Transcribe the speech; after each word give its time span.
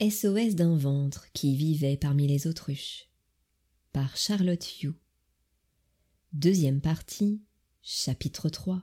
SOS 0.00 0.54
d'un 0.54 0.78
ventre 0.78 1.30
qui 1.34 1.54
vivait 1.54 1.98
parmi 1.98 2.26
les 2.26 2.46
autruches 2.46 3.10
par 3.92 4.16
Charlotte 4.16 4.82
Hugh 4.82 4.94
Deuxième 6.32 6.80
partie 6.80 7.42
Chapitre 7.82 8.48
3 8.48 8.82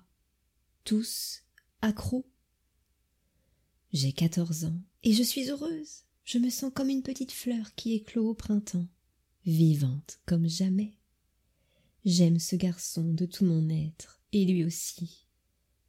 Tous 0.84 1.42
accros 1.82 2.30
J'ai 3.94 4.12
quatorze 4.12 4.66
ans 4.66 4.80
et 5.02 5.12
je 5.12 5.24
suis 5.24 5.50
heureuse. 5.50 6.04
Je 6.24 6.38
me 6.38 6.52
sens 6.52 6.72
comme 6.72 6.90
une 6.90 7.02
petite 7.02 7.32
fleur 7.32 7.74
qui 7.74 7.96
éclot 7.96 8.30
au 8.30 8.36
printemps, 8.36 8.88
vivante 9.44 10.20
comme 10.28 10.48
jamais. 10.48 11.00
J'aime 12.06 12.38
ce 12.38 12.56
garçon 12.56 13.12
de 13.12 13.26
tout 13.26 13.44
mon 13.44 13.70
être, 13.70 14.22
et 14.34 14.46
lui 14.46 14.64
aussi. 14.64 15.26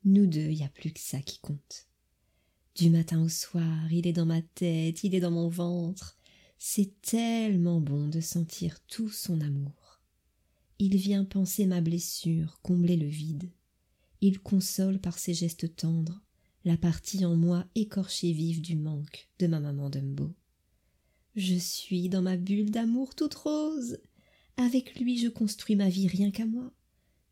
Nous 0.06 0.26
deux, 0.26 0.50
y 0.52 0.64
a 0.64 0.70
plus 0.70 0.90
que 0.90 1.00
ça 1.00 1.20
qui 1.20 1.38
compte. 1.40 1.87
Du 2.78 2.90
matin 2.90 3.20
au 3.20 3.28
soir, 3.28 3.92
il 3.92 4.06
est 4.06 4.12
dans 4.12 4.24
ma 4.24 4.40
tête, 4.40 5.02
il 5.02 5.16
est 5.16 5.20
dans 5.20 5.32
mon 5.32 5.48
ventre. 5.48 6.16
C'est 6.58 7.02
tellement 7.02 7.80
bon 7.80 8.06
de 8.06 8.20
sentir 8.20 8.78
tout 8.86 9.10
son 9.10 9.40
amour. 9.40 10.00
Il 10.78 10.96
vient 10.96 11.24
penser 11.24 11.66
ma 11.66 11.80
blessure, 11.80 12.60
combler 12.62 12.96
le 12.96 13.08
vide. 13.08 13.50
Il 14.20 14.38
console 14.38 15.00
par 15.00 15.18
ses 15.18 15.34
gestes 15.34 15.74
tendres 15.74 16.22
la 16.64 16.76
partie 16.76 17.24
en 17.24 17.34
moi 17.34 17.66
écorchée 17.74 18.30
vive 18.30 18.60
du 18.60 18.76
manque 18.76 19.28
de 19.40 19.48
ma 19.48 19.58
maman 19.58 19.90
Dumbo. 19.90 20.32
Je 21.34 21.56
suis 21.56 22.08
dans 22.08 22.22
ma 22.22 22.36
bulle 22.36 22.70
d'amour 22.70 23.16
toute 23.16 23.34
rose. 23.34 23.98
Avec 24.56 25.00
lui 25.00 25.18
je 25.18 25.28
construis 25.28 25.74
ma 25.74 25.88
vie 25.88 26.06
rien 26.06 26.30
qu'à 26.30 26.46
moi. 26.46 26.72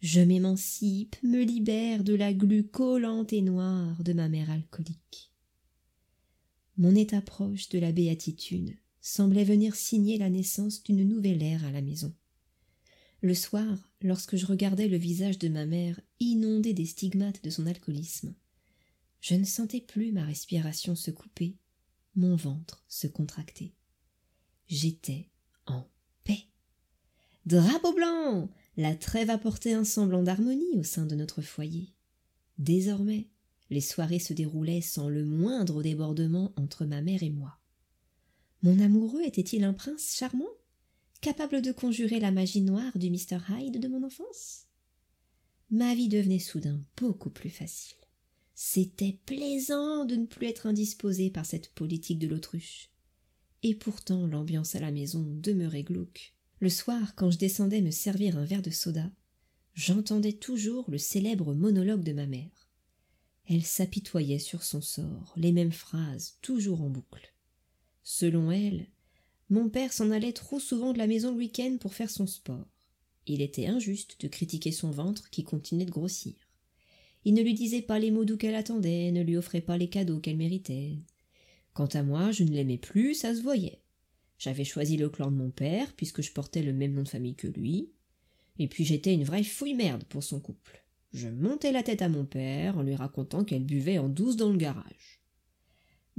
Je 0.00 0.20
m'émancipe, 0.20 1.14
me 1.22 1.44
libère 1.44 2.02
de 2.02 2.14
la 2.14 2.34
glu 2.34 2.64
collante 2.64 3.32
et 3.32 3.42
noire 3.42 4.02
de 4.02 4.12
ma 4.12 4.28
mère 4.28 4.50
alcoolique. 4.50 5.35
Mon 6.78 6.94
état 6.94 7.22
proche 7.22 7.68
de 7.70 7.78
la 7.78 7.92
béatitude 7.92 8.76
semblait 9.00 9.44
venir 9.44 9.74
signer 9.74 10.18
la 10.18 10.28
naissance 10.28 10.82
d'une 10.82 11.08
nouvelle 11.08 11.42
ère 11.42 11.64
à 11.64 11.70
la 11.70 11.80
maison. 11.80 12.14
Le 13.22 13.34
soir, 13.34 13.90
lorsque 14.02 14.36
je 14.36 14.46
regardais 14.46 14.88
le 14.88 14.98
visage 14.98 15.38
de 15.38 15.48
ma 15.48 15.64
mère 15.64 16.00
inondé 16.20 16.74
des 16.74 16.84
stigmates 16.84 17.42
de 17.42 17.50
son 17.50 17.66
alcoolisme, 17.66 18.34
je 19.20 19.34
ne 19.34 19.44
sentais 19.44 19.80
plus 19.80 20.12
ma 20.12 20.24
respiration 20.24 20.94
se 20.94 21.10
couper, 21.10 21.56
mon 22.14 22.36
ventre 22.36 22.84
se 22.88 23.06
contracter. 23.06 23.74
J'étais 24.68 25.30
en 25.66 25.88
paix. 26.24 26.44
Drapeau 27.46 27.94
blanc. 27.94 28.50
La 28.76 28.94
trêve 28.94 29.30
apportait 29.30 29.72
un 29.72 29.84
semblant 29.84 30.22
d'harmonie 30.22 30.76
au 30.76 30.82
sein 30.82 31.06
de 31.06 31.14
notre 31.14 31.40
foyer. 31.40 31.94
Désormais, 32.58 33.30
les 33.70 33.80
soirées 33.80 34.18
se 34.18 34.32
déroulaient 34.32 34.80
sans 34.80 35.08
le 35.08 35.24
moindre 35.24 35.82
débordement 35.82 36.52
entre 36.56 36.84
ma 36.84 37.02
mère 37.02 37.22
et 37.22 37.30
moi. 37.30 37.58
Mon 38.62 38.78
amoureux 38.80 39.22
était-il 39.24 39.64
un 39.64 39.72
prince 39.72 40.14
charmant, 40.16 40.44
capable 41.20 41.62
de 41.62 41.72
conjurer 41.72 42.20
la 42.20 42.30
magie 42.30 42.62
noire 42.62 42.96
du 42.98 43.10
Mr. 43.10 43.38
Hyde 43.50 43.80
de 43.80 43.88
mon 43.88 44.04
enfance? 44.04 44.66
Ma 45.70 45.94
vie 45.94 46.08
devenait 46.08 46.38
soudain 46.38 46.84
beaucoup 46.96 47.30
plus 47.30 47.50
facile. 47.50 47.96
C'était 48.54 49.18
plaisant 49.26 50.04
de 50.04 50.16
ne 50.16 50.26
plus 50.26 50.46
être 50.46 50.66
indisposé 50.66 51.30
par 51.30 51.44
cette 51.44 51.70
politique 51.74 52.18
de 52.18 52.28
l'autruche. 52.28 52.90
Et 53.62 53.74
pourtant 53.74 54.26
l'ambiance 54.26 54.74
à 54.76 54.80
la 54.80 54.92
maison 54.92 55.24
demeurait 55.42 55.82
glauque. 55.82 56.34
Le 56.60 56.70
soir, 56.70 57.14
quand 57.16 57.30
je 57.30 57.38
descendais 57.38 57.82
me 57.82 57.90
servir 57.90 58.38
un 58.38 58.44
verre 58.44 58.62
de 58.62 58.70
soda, 58.70 59.10
j'entendais 59.74 60.32
toujours 60.32 60.90
le 60.90 60.98
célèbre 60.98 61.54
monologue 61.54 62.02
de 62.02 62.12
ma 62.12 62.26
mère. 62.26 62.65
Elle 63.48 63.64
s'apitoyait 63.64 64.40
sur 64.40 64.64
son 64.64 64.80
sort, 64.80 65.32
les 65.36 65.52
mêmes 65.52 65.72
phrases, 65.72 66.38
toujours 66.42 66.82
en 66.82 66.90
boucle. 66.90 67.32
Selon 68.02 68.50
elle, 68.50 68.88
mon 69.50 69.68
père 69.68 69.92
s'en 69.92 70.10
allait 70.10 70.32
trop 70.32 70.58
souvent 70.58 70.92
de 70.92 70.98
la 70.98 71.06
maison 71.06 71.30
le 71.30 71.38
week-end 71.38 71.76
pour 71.80 71.94
faire 71.94 72.10
son 72.10 72.26
sport. 72.26 72.66
Il 73.26 73.40
était 73.40 73.66
injuste 73.66 74.20
de 74.20 74.28
critiquer 74.28 74.72
son 74.72 74.90
ventre 74.90 75.30
qui 75.30 75.44
continuait 75.44 75.84
de 75.84 75.90
grossir. 75.90 76.34
Il 77.24 77.34
ne 77.34 77.42
lui 77.42 77.54
disait 77.54 77.82
pas 77.82 77.98
les 77.98 78.10
mots 78.10 78.24
doux 78.24 78.36
qu'elle 78.36 78.54
attendait, 78.54 79.12
ne 79.12 79.22
lui 79.22 79.36
offrait 79.36 79.60
pas 79.60 79.76
les 79.76 79.88
cadeaux 79.88 80.18
qu'elle 80.18 80.36
méritait. 80.36 80.98
Quant 81.72 81.86
à 81.86 82.02
moi, 82.02 82.32
je 82.32 82.44
ne 82.44 82.52
l'aimais 82.52 82.78
plus, 82.78 83.14
ça 83.14 83.34
se 83.34 83.42
voyait. 83.42 83.80
J'avais 84.38 84.64
choisi 84.64 84.96
le 84.96 85.08
clan 85.08 85.30
de 85.30 85.36
mon 85.36 85.50
père, 85.50 85.92
puisque 85.94 86.22
je 86.22 86.32
portais 86.32 86.62
le 86.62 86.72
même 86.72 86.94
nom 86.94 87.02
de 87.02 87.08
famille 87.08 87.36
que 87.36 87.48
lui, 87.48 87.90
et 88.58 88.68
puis 88.68 88.84
j'étais 88.84 89.14
une 89.14 89.24
vraie 89.24 89.44
fouille 89.44 89.74
merde 89.74 90.04
pour 90.04 90.22
son 90.22 90.40
couple. 90.40 90.85
Je 91.16 91.28
montai 91.28 91.72
la 91.72 91.82
tête 91.82 92.02
à 92.02 92.10
mon 92.10 92.26
père 92.26 92.76
en 92.76 92.82
lui 92.82 92.94
racontant 92.94 93.42
qu'elle 93.42 93.64
buvait 93.64 93.96
en 93.96 94.10
douce 94.10 94.36
dans 94.36 94.50
le 94.50 94.58
garage. 94.58 95.22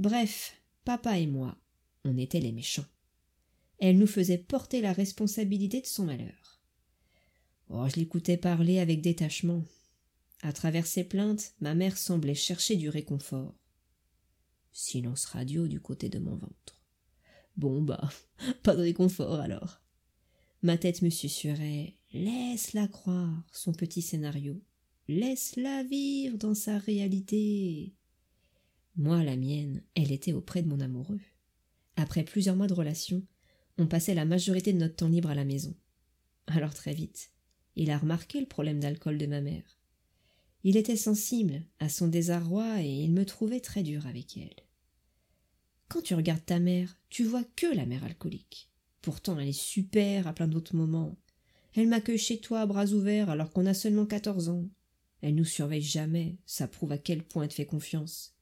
Bref, 0.00 0.60
papa 0.84 1.20
et 1.20 1.28
moi, 1.28 1.56
on 2.04 2.18
était 2.18 2.40
les 2.40 2.50
méchants. 2.50 2.84
Elle 3.78 3.96
nous 3.96 4.08
faisait 4.08 4.38
porter 4.38 4.80
la 4.80 4.92
responsabilité 4.92 5.80
de 5.80 5.86
son 5.86 6.06
malheur. 6.06 6.60
Oh, 7.68 7.86
je 7.88 7.94
l'écoutais 7.94 8.36
parler 8.36 8.80
avec 8.80 9.00
détachement. 9.00 9.62
À 10.42 10.52
travers 10.52 10.88
ses 10.88 11.04
plaintes, 11.04 11.54
ma 11.60 11.76
mère 11.76 11.96
semblait 11.96 12.34
chercher 12.34 12.74
du 12.74 12.88
réconfort. 12.88 13.54
Silence 14.72 15.26
radio 15.26 15.68
du 15.68 15.80
côté 15.80 16.08
de 16.08 16.18
mon 16.18 16.34
ventre. 16.34 16.82
Bon 17.56 17.82
bah, 17.82 18.10
pas 18.64 18.74
de 18.74 18.80
réconfort 18.80 19.38
alors. 19.38 19.80
Ma 20.62 20.76
tête 20.76 21.02
me 21.02 21.10
susurrait 21.10 21.94
Laisse-la 22.12 22.88
croire, 22.88 23.44
son 23.52 23.72
petit 23.72 24.02
scénario. 24.02 24.60
Laisse-la 25.10 25.84
vivre 25.84 26.36
dans 26.36 26.54
sa 26.54 26.76
réalité. 26.76 27.94
Moi, 28.94 29.24
la 29.24 29.36
mienne, 29.36 29.82
elle 29.94 30.12
était 30.12 30.34
auprès 30.34 30.62
de 30.62 30.68
mon 30.68 30.80
amoureux. 30.80 31.20
Après 31.96 32.24
plusieurs 32.24 32.56
mois 32.56 32.66
de 32.66 32.74
relation, 32.74 33.22
on 33.78 33.86
passait 33.86 34.12
la 34.12 34.26
majorité 34.26 34.74
de 34.74 34.78
notre 34.78 34.96
temps 34.96 35.08
libre 35.08 35.30
à 35.30 35.34
la 35.34 35.46
maison. 35.46 35.74
Alors 36.46 36.74
très 36.74 36.92
vite, 36.92 37.30
il 37.74 37.90
a 37.90 37.96
remarqué 37.96 38.38
le 38.38 38.46
problème 38.46 38.80
d'alcool 38.80 39.16
de 39.16 39.24
ma 39.24 39.40
mère. 39.40 39.78
Il 40.62 40.76
était 40.76 40.94
sensible 40.94 41.62
à 41.78 41.88
son 41.88 42.08
désarroi 42.08 42.82
et 42.82 42.90
il 42.90 43.12
me 43.12 43.24
trouvait 43.24 43.60
très 43.60 43.82
dur 43.82 44.06
avec 44.06 44.36
elle. 44.36 44.62
Quand 45.88 46.02
tu 46.02 46.14
regardes 46.14 46.44
ta 46.44 46.58
mère, 46.58 46.98
tu 47.08 47.24
vois 47.24 47.44
que 47.56 47.74
la 47.74 47.86
mère 47.86 48.04
alcoolique. 48.04 48.70
Pourtant, 49.00 49.38
elle 49.38 49.48
est 49.48 49.52
super 49.52 50.26
à 50.26 50.34
plein 50.34 50.48
d'autres 50.48 50.76
moments. 50.76 51.16
Elle 51.74 51.88
m'accueille 51.88 52.18
chez 52.18 52.40
toi 52.40 52.60
à 52.60 52.66
bras 52.66 52.88
ouverts 52.88 53.30
alors 53.30 53.52
qu'on 53.52 53.64
a 53.64 53.72
seulement 53.72 54.04
quatorze 54.04 54.50
ans. 54.50 54.68
Elle 55.20 55.34
nous 55.34 55.44
surveille 55.44 55.82
jamais, 55.82 56.36
ça 56.46 56.68
prouve 56.68 56.92
à 56.92 56.98
quel 56.98 57.22
point 57.22 57.44
elle 57.44 57.48
te 57.48 57.54
fait 57.54 57.66
confiance. 57.66 58.36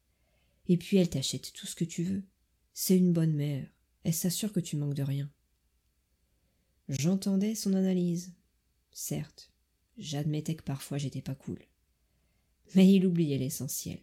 Et 0.69 0.77
puis 0.77 0.99
elle 0.99 1.09
t'achète 1.09 1.53
tout 1.53 1.67
ce 1.67 1.75
que 1.75 1.85
tu 1.85 2.03
veux. 2.03 2.23
C'est 2.75 2.99
une 2.99 3.13
bonne 3.13 3.35
mère, 3.35 3.67
elle 4.05 4.15
s'assure 4.15 4.53
que 4.53 4.61
tu 4.61 4.77
manques 4.77 4.95
de 4.95 5.03
rien. 5.03 5.31
J'entendais 6.89 7.55
son 7.55 7.75
analyse. 7.75 8.35
Certes, 8.93 9.51
j'admettais 9.99 10.55
que 10.55 10.63
parfois 10.63 10.99
j'étais 10.99 11.23
pas 11.23 11.35
cool. 11.35 11.59
Mais 12.75 12.93
il 12.93 13.07
oubliait 13.07 13.39
l'essentiel. 13.39 13.99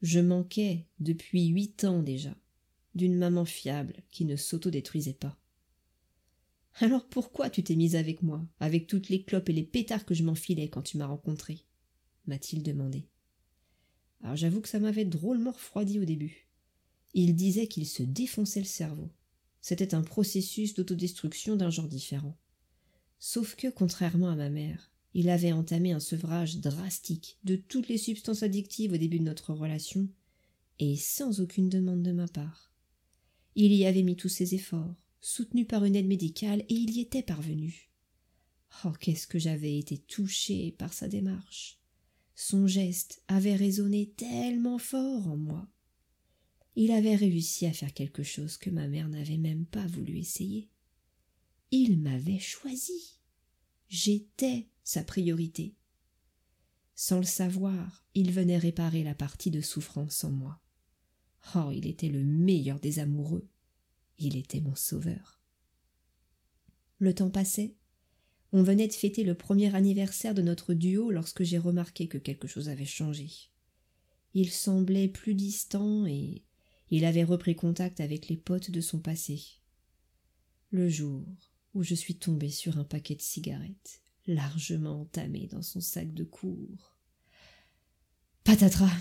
Je 0.00 0.20
manquais, 0.20 0.86
depuis 1.00 1.48
huit 1.48 1.84
ans 1.84 2.02
déjà, 2.02 2.34
d'une 2.94 3.16
maman 3.16 3.44
fiable 3.44 4.02
qui 4.10 4.24
ne 4.24 4.36
s'autodétruisait 4.36 5.14
pas. 5.14 5.38
Alors 6.80 7.08
pourquoi 7.08 7.50
tu 7.50 7.64
t'es 7.64 7.74
mise 7.74 7.96
avec 7.96 8.22
moi, 8.22 8.46
avec 8.60 8.86
toutes 8.86 9.08
les 9.08 9.24
clopes 9.24 9.48
et 9.48 9.52
les 9.52 9.64
pétards 9.64 10.06
que 10.06 10.14
je 10.14 10.22
m'enfilais 10.22 10.68
quand 10.68 10.82
tu 10.82 10.96
m'as 10.96 11.06
rencontré 11.06 11.64
m'a-t-il 12.28 12.62
demandé. 12.62 13.08
Alors 14.22 14.36
j'avoue 14.36 14.60
que 14.60 14.68
ça 14.68 14.78
m'avait 14.78 15.04
drôlement 15.04 15.52
refroidi 15.52 15.98
au 15.98 16.04
début. 16.04 16.48
Il 17.14 17.34
disait 17.34 17.66
qu'il 17.66 17.86
se 17.86 18.02
défonçait 18.02 18.60
le 18.60 18.66
cerveau. 18.66 19.10
C'était 19.60 19.94
un 19.94 20.02
processus 20.02 20.74
d'autodestruction 20.74 21.56
d'un 21.56 21.70
genre 21.70 21.88
différent. 21.88 22.36
Sauf 23.18 23.56
que, 23.56 23.68
contrairement 23.68 24.30
à 24.30 24.36
ma 24.36 24.50
mère, 24.50 24.92
il 25.14 25.28
avait 25.30 25.52
entamé 25.52 25.92
un 25.92 26.00
sevrage 26.00 26.58
drastique 26.58 27.38
de 27.44 27.56
toutes 27.56 27.88
les 27.88 27.98
substances 27.98 28.42
addictives 28.42 28.92
au 28.92 28.96
début 28.96 29.18
de 29.18 29.24
notre 29.24 29.52
relation, 29.52 30.08
et 30.78 30.96
sans 30.96 31.40
aucune 31.40 31.68
demande 31.68 32.02
de 32.02 32.12
ma 32.12 32.28
part. 32.28 32.72
Il 33.56 33.72
y 33.72 33.86
avait 33.86 34.04
mis 34.04 34.14
tous 34.14 34.28
ses 34.28 34.54
efforts, 34.54 34.94
soutenu 35.20 35.64
par 35.64 35.84
une 35.84 35.96
aide 35.96 36.06
médicale, 36.06 36.60
et 36.68 36.74
il 36.74 36.90
y 36.90 37.00
était 37.00 37.22
parvenu. 37.22 37.90
Oh, 38.84 38.92
qu'est-ce 39.00 39.26
que 39.26 39.38
j'avais 39.38 39.78
été 39.78 39.98
touchée 39.98 40.72
par 40.78 40.92
sa 40.92 41.08
démarche. 41.08 41.80
Son 42.40 42.68
geste 42.68 43.20
avait 43.26 43.56
résonné 43.56 44.10
tellement 44.10 44.78
fort 44.78 45.26
en 45.26 45.36
moi. 45.36 45.68
Il 46.76 46.92
avait 46.92 47.16
réussi 47.16 47.66
à 47.66 47.72
faire 47.72 47.92
quelque 47.92 48.22
chose 48.22 48.58
que 48.58 48.70
ma 48.70 48.86
mère 48.86 49.08
n'avait 49.08 49.38
même 49.38 49.66
pas 49.66 49.88
voulu 49.88 50.18
essayer. 50.18 50.70
Il 51.72 51.98
m'avait 51.98 52.38
choisi. 52.38 53.18
J'étais 53.88 54.68
sa 54.84 55.02
priorité. 55.02 55.74
Sans 56.94 57.18
le 57.18 57.24
savoir, 57.24 58.06
il 58.14 58.30
venait 58.30 58.56
réparer 58.56 59.02
la 59.02 59.16
partie 59.16 59.50
de 59.50 59.60
souffrance 59.60 60.22
en 60.22 60.30
moi. 60.30 60.62
Oh, 61.56 61.72
il 61.74 61.88
était 61.88 62.08
le 62.08 62.22
meilleur 62.22 62.78
des 62.78 63.00
amoureux. 63.00 63.48
Il 64.16 64.36
était 64.36 64.60
mon 64.60 64.76
sauveur. 64.76 65.42
Le 66.98 67.12
temps 67.12 67.30
passait, 67.30 67.74
on 68.52 68.62
venait 68.62 68.88
de 68.88 68.92
fêter 68.92 69.24
le 69.24 69.34
premier 69.34 69.74
anniversaire 69.74 70.34
de 70.34 70.42
notre 70.42 70.74
duo 70.74 71.10
lorsque 71.10 71.42
j'ai 71.42 71.58
remarqué 71.58 72.08
que 72.08 72.18
quelque 72.18 72.48
chose 72.48 72.68
avait 72.68 72.86
changé. 72.86 73.30
Il 74.34 74.50
semblait 74.50 75.08
plus 75.08 75.34
distant 75.34 76.06
et 76.06 76.42
il 76.90 77.04
avait 77.04 77.24
repris 77.24 77.54
contact 77.54 78.00
avec 78.00 78.28
les 78.28 78.36
potes 78.36 78.70
de 78.70 78.80
son 78.80 79.00
passé. 79.00 79.42
Le 80.70 80.88
jour 80.88 81.26
où 81.74 81.82
je 81.82 81.94
suis 81.94 82.16
tombé 82.16 82.50
sur 82.50 82.78
un 82.78 82.84
paquet 82.84 83.14
de 83.14 83.20
cigarettes, 83.20 84.02
largement 84.26 85.02
entamé 85.02 85.46
dans 85.46 85.62
son 85.62 85.80
sac 85.80 86.12
de 86.14 86.24
cour. 86.24 86.96
Patatras 88.44 89.00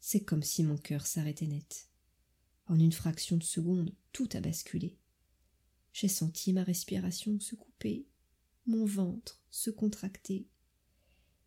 C'est 0.00 0.24
comme 0.24 0.42
si 0.42 0.62
mon 0.62 0.76
cœur 0.76 1.06
s'arrêtait 1.06 1.46
net. 1.46 1.88
En 2.66 2.78
une 2.78 2.92
fraction 2.92 3.38
de 3.38 3.42
seconde, 3.42 3.94
tout 4.12 4.28
a 4.34 4.40
basculé. 4.40 4.98
J'ai 5.94 6.08
senti 6.08 6.52
ma 6.52 6.62
respiration 6.62 7.40
se 7.40 7.54
couper, 7.54 8.06
mon 8.68 8.84
ventre 8.84 9.42
se 9.50 9.70
contracter. 9.70 10.46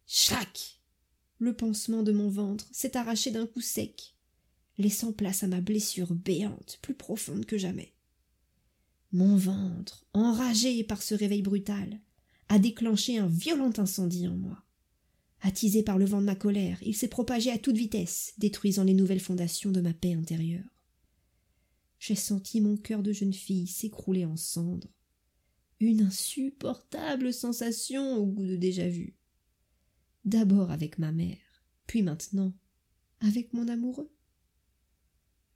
Chac 0.08 0.82
Le 1.38 1.56
pansement 1.56 2.04
de 2.04 2.12
mon 2.12 2.30
ventre 2.30 2.68
s'est 2.72 2.98
arraché 2.98 3.32
d'un 3.32 3.46
coup 3.46 3.62
sec, 3.62 4.16
laissant 4.78 5.14
place 5.14 5.44
à 5.44 5.48
ma 5.48 5.62
blessure 5.62 6.14
béante, 6.14 6.80
plus 6.82 6.96
profonde 6.96 7.46
que 7.46 7.58
jamais. 7.58 7.94
Mon 9.12 9.38
ventre, 9.38 10.06
enragé 10.14 10.84
par 10.84 11.02
ce 11.02 11.14
réveil 11.14 11.42
brutal, 11.42 12.00
a 12.50 12.60
déclenché 12.60 13.18
un 13.18 13.28
violent 13.28 13.72
incendie 13.78 14.28
en 14.28 14.36
moi. 14.36 14.64
Attisé 15.42 15.84
par 15.84 15.98
le 15.98 16.06
vent 16.06 16.22
de 16.22 16.26
ma 16.26 16.36
colère, 16.36 16.80
il 16.84 16.96
s'est 16.96 17.08
propagé 17.08 17.52
à 17.52 17.58
toute 17.58 17.78
vitesse, 17.78 18.34
détruisant 18.38 18.84
les 18.84 18.94
nouvelles 18.94 19.20
fondations 19.20 19.72
de 19.72 19.82
ma 19.82 19.94
paix 19.94 20.14
intérieure. 20.14 20.82
J'ai 22.00 22.16
senti 22.16 22.62
mon 22.62 22.78
cœur 22.78 23.04
de 23.04 23.12
jeune 23.12 23.34
fille 23.34 23.68
s'écrouler 23.68 24.26
en 24.26 24.38
cendres. 24.38 24.90
Une 25.82 26.04
insupportable 26.04 27.34
sensation 27.34 28.16
au 28.18 28.28
goût 28.28 28.46
de 28.46 28.56
déjà-vu. 28.56 29.16
D'abord 30.26 30.70
avec 30.70 31.00
ma 31.00 31.12
mère, 31.12 31.66
puis 31.88 32.04
maintenant 32.04 32.54
avec 33.20 33.52
mon 33.54 33.68
amoureux. 33.68 34.12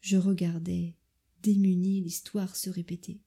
Je 0.01 0.17
regardais, 0.17 0.95
démuni, 1.43 2.01
l'histoire 2.01 2.55
se 2.55 2.71
répéter. 2.71 3.21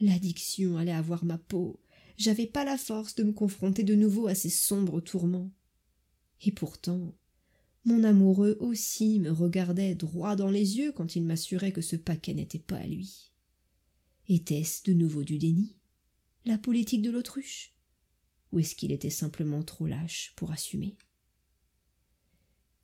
L'addiction 0.00 0.76
allait 0.76 0.90
avoir 0.90 1.24
ma 1.24 1.38
peau. 1.38 1.80
J'avais 2.16 2.48
pas 2.48 2.64
la 2.64 2.78
force 2.78 3.14
de 3.14 3.22
me 3.22 3.32
confronter 3.32 3.84
de 3.84 3.94
nouveau 3.94 4.26
à 4.26 4.34
ces 4.34 4.50
sombres 4.50 5.00
tourments. 5.00 5.52
Et 6.44 6.50
pourtant, 6.50 7.14
mon 7.84 8.02
amoureux 8.02 8.56
aussi 8.58 9.20
me 9.20 9.30
regardait 9.30 9.94
droit 9.94 10.34
dans 10.34 10.50
les 10.50 10.78
yeux 10.78 10.90
quand 10.90 11.14
il 11.14 11.22
m'assurait 11.22 11.72
que 11.72 11.80
ce 11.80 11.94
paquet 11.94 12.34
n'était 12.34 12.58
pas 12.58 12.78
à 12.78 12.86
lui. 12.88 13.30
Était-ce 14.28 14.82
de 14.82 14.94
nouveau 14.94 15.22
du 15.22 15.38
déni? 15.38 15.76
La 16.44 16.58
politique 16.58 17.02
de 17.02 17.10
l'autruche? 17.10 17.72
Ou 18.50 18.58
est-ce 18.58 18.74
qu'il 18.74 18.92
était 18.92 19.10
simplement 19.10 19.62
trop 19.62 19.86
lâche 19.86 20.32
pour 20.36 20.50
assumer? 20.50 20.96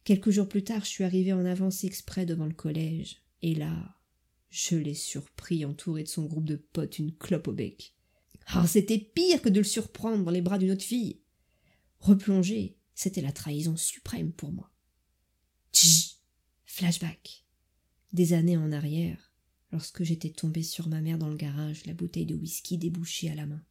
Quelques 0.04 0.30
jours 0.30 0.48
plus 0.48 0.64
tard, 0.64 0.84
je 0.84 0.90
suis 0.90 1.04
arrivé 1.04 1.32
en 1.32 1.44
avance 1.44 1.84
exprès 1.84 2.24
devant 2.24 2.46
le 2.46 2.54
collège, 2.54 3.22
et 3.42 3.54
là, 3.54 3.98
je 4.48 4.76
l'ai 4.76 4.94
surpris 4.94 5.64
entouré 5.64 6.04
de 6.04 6.08
son 6.08 6.24
groupe 6.24 6.46
de 6.46 6.56
potes, 6.56 6.98
une 6.98 7.14
clope 7.14 7.48
au 7.48 7.52
bec. 7.52 7.94
Ah, 8.46 8.66
c'était 8.66 8.98
pire 8.98 9.42
que 9.42 9.50
de 9.50 9.58
le 9.58 9.64
surprendre 9.64 10.24
dans 10.24 10.30
les 10.30 10.40
bras 10.40 10.58
d'une 10.58 10.70
autre 10.70 10.84
fille. 10.84 11.20
Replonger, 11.98 12.78
c'était 12.94 13.20
la 13.20 13.32
trahison 13.32 13.76
suprême 13.76 14.32
pour 14.32 14.52
moi. 14.52 14.72
Tch 15.72 16.16
Flashback. 16.64 17.44
Des 18.12 18.32
années 18.32 18.56
en 18.56 18.72
arrière, 18.72 19.27
lorsque 19.72 20.02
j'étais 20.02 20.30
tombé 20.30 20.62
sur 20.62 20.88
ma 20.88 21.00
mère 21.00 21.18
dans 21.18 21.28
le 21.28 21.36
garage, 21.36 21.86
la 21.86 21.94
bouteille 21.94 22.26
de 22.26 22.34
whisky 22.34 22.78
débouchée 22.78 23.30
à 23.30 23.34
la 23.34 23.46
main. 23.46 23.62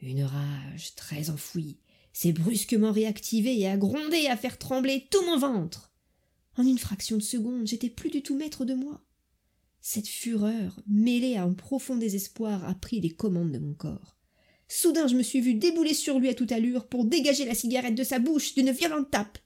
Une 0.00 0.24
rage 0.24 0.94
très 0.94 1.30
enfouie 1.30 1.78
s'est 2.12 2.32
brusquement 2.32 2.92
réactivée 2.92 3.58
et 3.58 3.68
a 3.68 3.76
grondé 3.76 4.26
à 4.26 4.36
faire 4.36 4.58
trembler 4.58 5.06
tout 5.10 5.24
mon 5.24 5.38
ventre. 5.38 5.92
En 6.56 6.66
une 6.66 6.78
fraction 6.78 7.16
de 7.16 7.22
seconde, 7.22 7.66
j'étais 7.66 7.90
plus 7.90 8.10
du 8.10 8.22
tout 8.22 8.36
maître 8.36 8.64
de 8.64 8.74
moi. 8.74 9.04
Cette 9.80 10.08
fureur, 10.08 10.80
mêlée 10.86 11.36
à 11.36 11.42
un 11.42 11.52
profond 11.52 11.96
désespoir, 11.96 12.64
a 12.64 12.74
pris 12.74 13.00
les 13.00 13.10
commandes 13.10 13.52
de 13.52 13.58
mon 13.58 13.74
corps. 13.74 14.16
Soudain, 14.68 15.08
je 15.08 15.16
me 15.16 15.22
suis 15.22 15.40
vu 15.40 15.54
débouler 15.54 15.94
sur 15.94 16.18
lui 16.18 16.28
à 16.28 16.34
toute 16.34 16.52
allure 16.52 16.86
pour 16.86 17.04
dégager 17.04 17.44
la 17.44 17.54
cigarette 17.54 17.94
de 17.94 18.04
sa 18.04 18.18
bouche 18.18 18.54
d'une 18.54 18.70
violente 18.70 19.10
tape. 19.10 19.38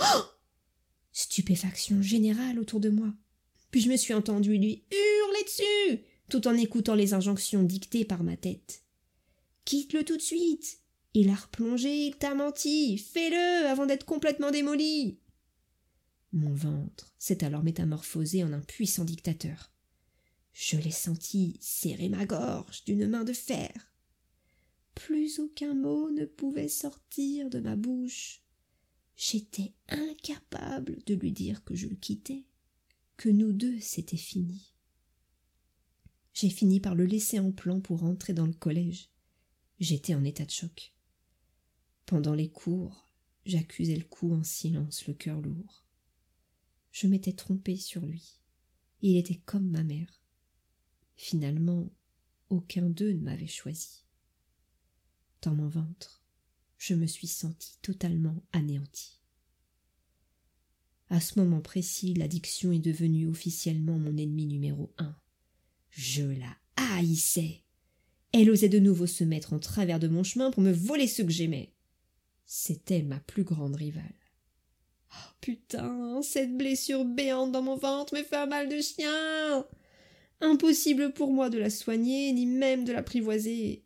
Oh 0.00 0.22
Stupéfaction 1.12 2.02
générale 2.02 2.58
autour 2.58 2.80
de 2.80 2.90
moi. 2.90 3.12
Puis 3.70 3.80
je 3.80 3.88
me 3.88 3.96
suis 3.96 4.14
entendu 4.14 4.56
lui 4.56 4.84
hurler 4.90 5.44
dessus, 5.44 6.04
tout 6.28 6.46
en 6.48 6.54
écoutant 6.54 6.94
les 6.94 7.14
injonctions 7.14 7.62
dictées 7.62 8.04
par 8.04 8.22
ma 8.22 8.36
tête. 8.36 8.82
Quitte-le 9.64 10.04
tout 10.04 10.16
de 10.16 10.22
suite. 10.22 10.80
Il 11.14 11.28
a 11.30 11.34
replongé, 11.34 12.06
il 12.06 12.16
t'a 12.16 12.34
menti. 12.34 12.98
Fais-le 12.98 13.66
avant 13.68 13.86
d'être 13.86 14.06
complètement 14.06 14.50
démoli. 14.50 15.18
Mon 16.32 16.54
ventre 16.54 17.14
s'est 17.18 17.44
alors 17.44 17.64
métamorphosé 17.64 18.44
en 18.44 18.52
un 18.52 18.60
puissant 18.60 19.04
dictateur. 19.04 19.72
Je 20.52 20.76
l'ai 20.76 20.90
senti 20.90 21.58
serrer 21.60 22.08
ma 22.08 22.26
gorge 22.26 22.84
d'une 22.84 23.08
main 23.08 23.24
de 23.24 23.32
fer. 23.32 23.72
Plus 24.94 25.40
aucun 25.40 25.74
mot 25.74 26.10
ne 26.10 26.24
pouvait 26.24 26.68
sortir 26.68 27.48
de 27.50 27.58
ma 27.58 27.76
bouche. 27.76 28.42
J'étais 29.16 29.74
incapable 29.88 31.02
de 31.06 31.14
lui 31.14 31.32
dire 31.32 31.64
que 31.64 31.74
je 31.74 31.88
le 31.88 31.96
quittais, 31.96 32.44
que 33.20 33.28
nous 33.28 33.52
deux 33.52 33.78
c'était 33.80 34.16
fini. 34.16 34.72
J'ai 36.32 36.48
fini 36.48 36.80
par 36.80 36.94
le 36.94 37.04
laisser 37.04 37.38
en 37.38 37.52
plan 37.52 37.78
pour 37.78 38.04
entrer 38.04 38.32
dans 38.32 38.46
le 38.46 38.54
collège. 38.54 39.10
J'étais 39.78 40.14
en 40.14 40.24
état 40.24 40.46
de 40.46 40.50
choc. 40.50 40.94
Pendant 42.06 42.32
les 42.32 42.48
cours, 42.48 43.12
j'accusais 43.44 43.96
le 43.96 44.04
coup 44.04 44.32
en 44.32 44.42
silence, 44.42 45.06
le 45.06 45.12
cœur 45.12 45.42
lourd. 45.42 45.84
Je 46.92 47.08
m'étais 47.08 47.34
trompée 47.34 47.76
sur 47.76 48.06
lui. 48.06 48.40
Il 49.02 49.18
était 49.18 49.42
comme 49.44 49.68
ma 49.68 49.84
mère. 49.84 50.22
Finalement, 51.14 51.92
aucun 52.48 52.88
d'eux 52.88 53.12
ne 53.12 53.20
m'avait 53.20 53.46
choisi. 53.46 54.06
Dans 55.42 55.54
mon 55.54 55.68
ventre, 55.68 56.24
je 56.78 56.94
me 56.94 57.06
suis 57.06 57.28
sentie 57.28 57.76
totalement 57.82 58.42
anéantie. 58.52 59.19
À 61.10 61.18
ce 61.20 61.40
moment 61.40 61.60
précis, 61.60 62.14
l'addiction 62.14 62.70
est 62.70 62.78
devenue 62.78 63.26
officiellement 63.26 63.98
mon 63.98 64.16
ennemi 64.16 64.46
numéro 64.46 64.92
un. 64.96 65.16
Je 65.90 66.22
la 66.22 66.56
haïssais. 66.76 67.64
Elle 68.32 68.48
osait 68.48 68.68
de 68.68 68.78
nouveau 68.78 69.08
se 69.08 69.24
mettre 69.24 69.52
en 69.52 69.58
travers 69.58 69.98
de 69.98 70.06
mon 70.06 70.22
chemin 70.22 70.52
pour 70.52 70.62
me 70.62 70.70
voler 70.70 71.08
ce 71.08 71.22
que 71.22 71.32
j'aimais. 71.32 71.74
C'était 72.46 73.02
ma 73.02 73.18
plus 73.18 73.42
grande 73.42 73.74
rivale. 73.74 74.14
Oh 75.12 75.32
putain, 75.40 76.22
cette 76.22 76.56
blessure 76.56 77.04
béante 77.04 77.50
dans 77.50 77.62
mon 77.62 77.76
ventre 77.76 78.14
me 78.14 78.22
fait 78.22 78.36
un 78.36 78.46
mal 78.46 78.68
de 78.68 78.80
chien. 78.80 79.66
Impossible 80.40 81.12
pour 81.12 81.32
moi 81.32 81.50
de 81.50 81.58
la 81.58 81.70
soigner, 81.70 82.32
ni 82.32 82.46
même 82.46 82.84
de 82.84 82.92
l'apprivoiser. 82.92 83.84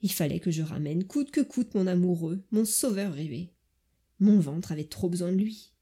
Il 0.00 0.12
fallait 0.12 0.40
que 0.40 0.52
je 0.52 0.62
ramène 0.62 1.04
coûte 1.04 1.32
que 1.32 1.40
coûte 1.40 1.74
mon 1.74 1.88
amoureux, 1.88 2.44
mon 2.52 2.64
sauveur 2.64 3.14
rêvé. 3.14 3.52
Mon 4.20 4.38
ventre 4.38 4.70
avait 4.70 4.84
trop 4.84 5.08
besoin 5.08 5.32
de 5.32 5.36
lui, 5.36 5.72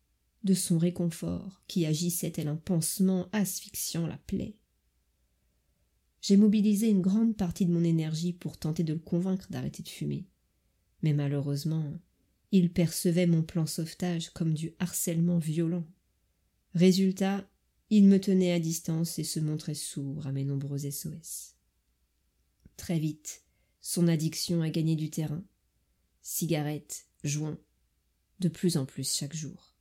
de 0.45 0.55
son 0.55 0.79
réconfort, 0.79 1.63
qui 1.67 1.87
agissait 1.87 2.31
tel 2.31 2.49
un 2.49 2.57
pansement 2.57 3.29
asphyxiant 3.33 4.07
la 4.07 4.19
plaie. 4.19 4.57
J'ai 6.21 6.37
mobilisé 6.37 6.89
une 6.89 7.03
grande 7.03 7.37
partie 7.37 7.67
de 7.67 7.73
mon 7.73 7.85
énergie 7.85 8.33
pour 8.33 8.59
tenter 8.59 8.83
de 8.83 8.93
le 8.93 8.99
convaincre 8.99 9.47
d'arrêter 9.51 9.83
de 9.83 9.89
fumer. 9.89 10.27
Mais 11.03 11.13
malheureusement, 11.13 11.93
il 12.51 12.73
percevait 12.73 13.27
mon 13.27 13.43
plan 13.43 13.67
sauvetage 13.67 14.31
comme 14.31 14.55
du 14.55 14.75
harcèlement 14.79 15.39
violent. 15.39 15.87
Résultat, 16.75 17.49
il 17.91 18.05
me 18.05 18.21
tenait 18.21 18.53
à 18.53 18.59
distance 18.59 19.19
et 19.19 19.25
se 19.25 19.41
montrait 19.41 19.75
sourd 19.75 20.27
à 20.27 20.33
mes 20.33 20.45
nombreux 20.45 20.79
SOS. 20.79 21.55
Très 22.77 22.99
vite, 22.99 23.45
son 23.81 24.09
addiction 24.09 24.61
a 24.63 24.71
gagné 24.71 24.97
du 24.97 25.11
terrain. 25.11 25.45
Cigarettes, 26.23 27.07
joints, 27.25 27.59
de 28.41 28.49
plus 28.49 28.77
en 28.77 28.87
plus 28.87 29.11
chaque 29.17 29.35
jour. 29.35 29.78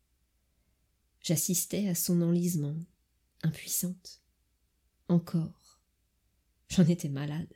J'assistais 1.22 1.88
à 1.88 1.96
son 1.96 2.22
enlisement, 2.22 2.78
impuissante. 3.44 4.22
Encore. 5.10 5.82
J'en 6.70 6.86
étais 6.86 7.10
malade. 7.10 7.54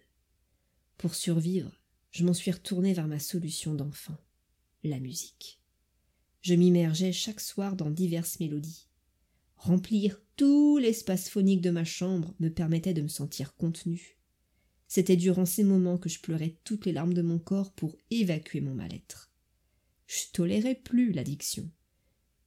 Pour 0.98 1.16
survivre, 1.16 1.72
je 2.12 2.24
m'en 2.24 2.34
suis 2.34 2.52
retournée 2.52 2.94
vers 2.94 3.08
ma 3.08 3.20
solution 3.20 3.74
d'enfant, 3.74 4.18
la 4.84 5.00
musique. 5.00 5.60
Je 6.42 6.54
m'immergeais 6.54 7.12
chaque 7.12 7.40
soir 7.40 7.76
dans 7.76 7.90
diverses 7.90 8.40
mélodies. 8.40 8.88
Remplir 9.58 10.20
tout 10.36 10.78
l'espace 10.80 11.30
phonique 11.30 11.62
de 11.62 11.70
ma 11.70 11.86
chambre 11.86 12.34
me 12.40 12.50
permettait 12.50 12.94
de 12.94 13.02
me 13.02 13.08
sentir 13.08 13.56
contenue. 13.56 14.18
C'était 14.88 15.16
durant 15.16 15.46
ces 15.46 15.64
moments 15.64 15.98
que 15.98 16.10
je 16.10 16.20
pleurais 16.20 16.58
toutes 16.64 16.86
les 16.86 16.92
larmes 16.92 17.14
de 17.14 17.22
mon 17.22 17.40
corps 17.40 17.72
pour 17.72 17.96
évacuer 18.10 18.60
mon 18.60 18.74
mal-être. 18.74 19.32
Je 20.08 20.24
tolérais 20.34 20.76
plus 20.76 21.14
l'addiction. 21.14 21.70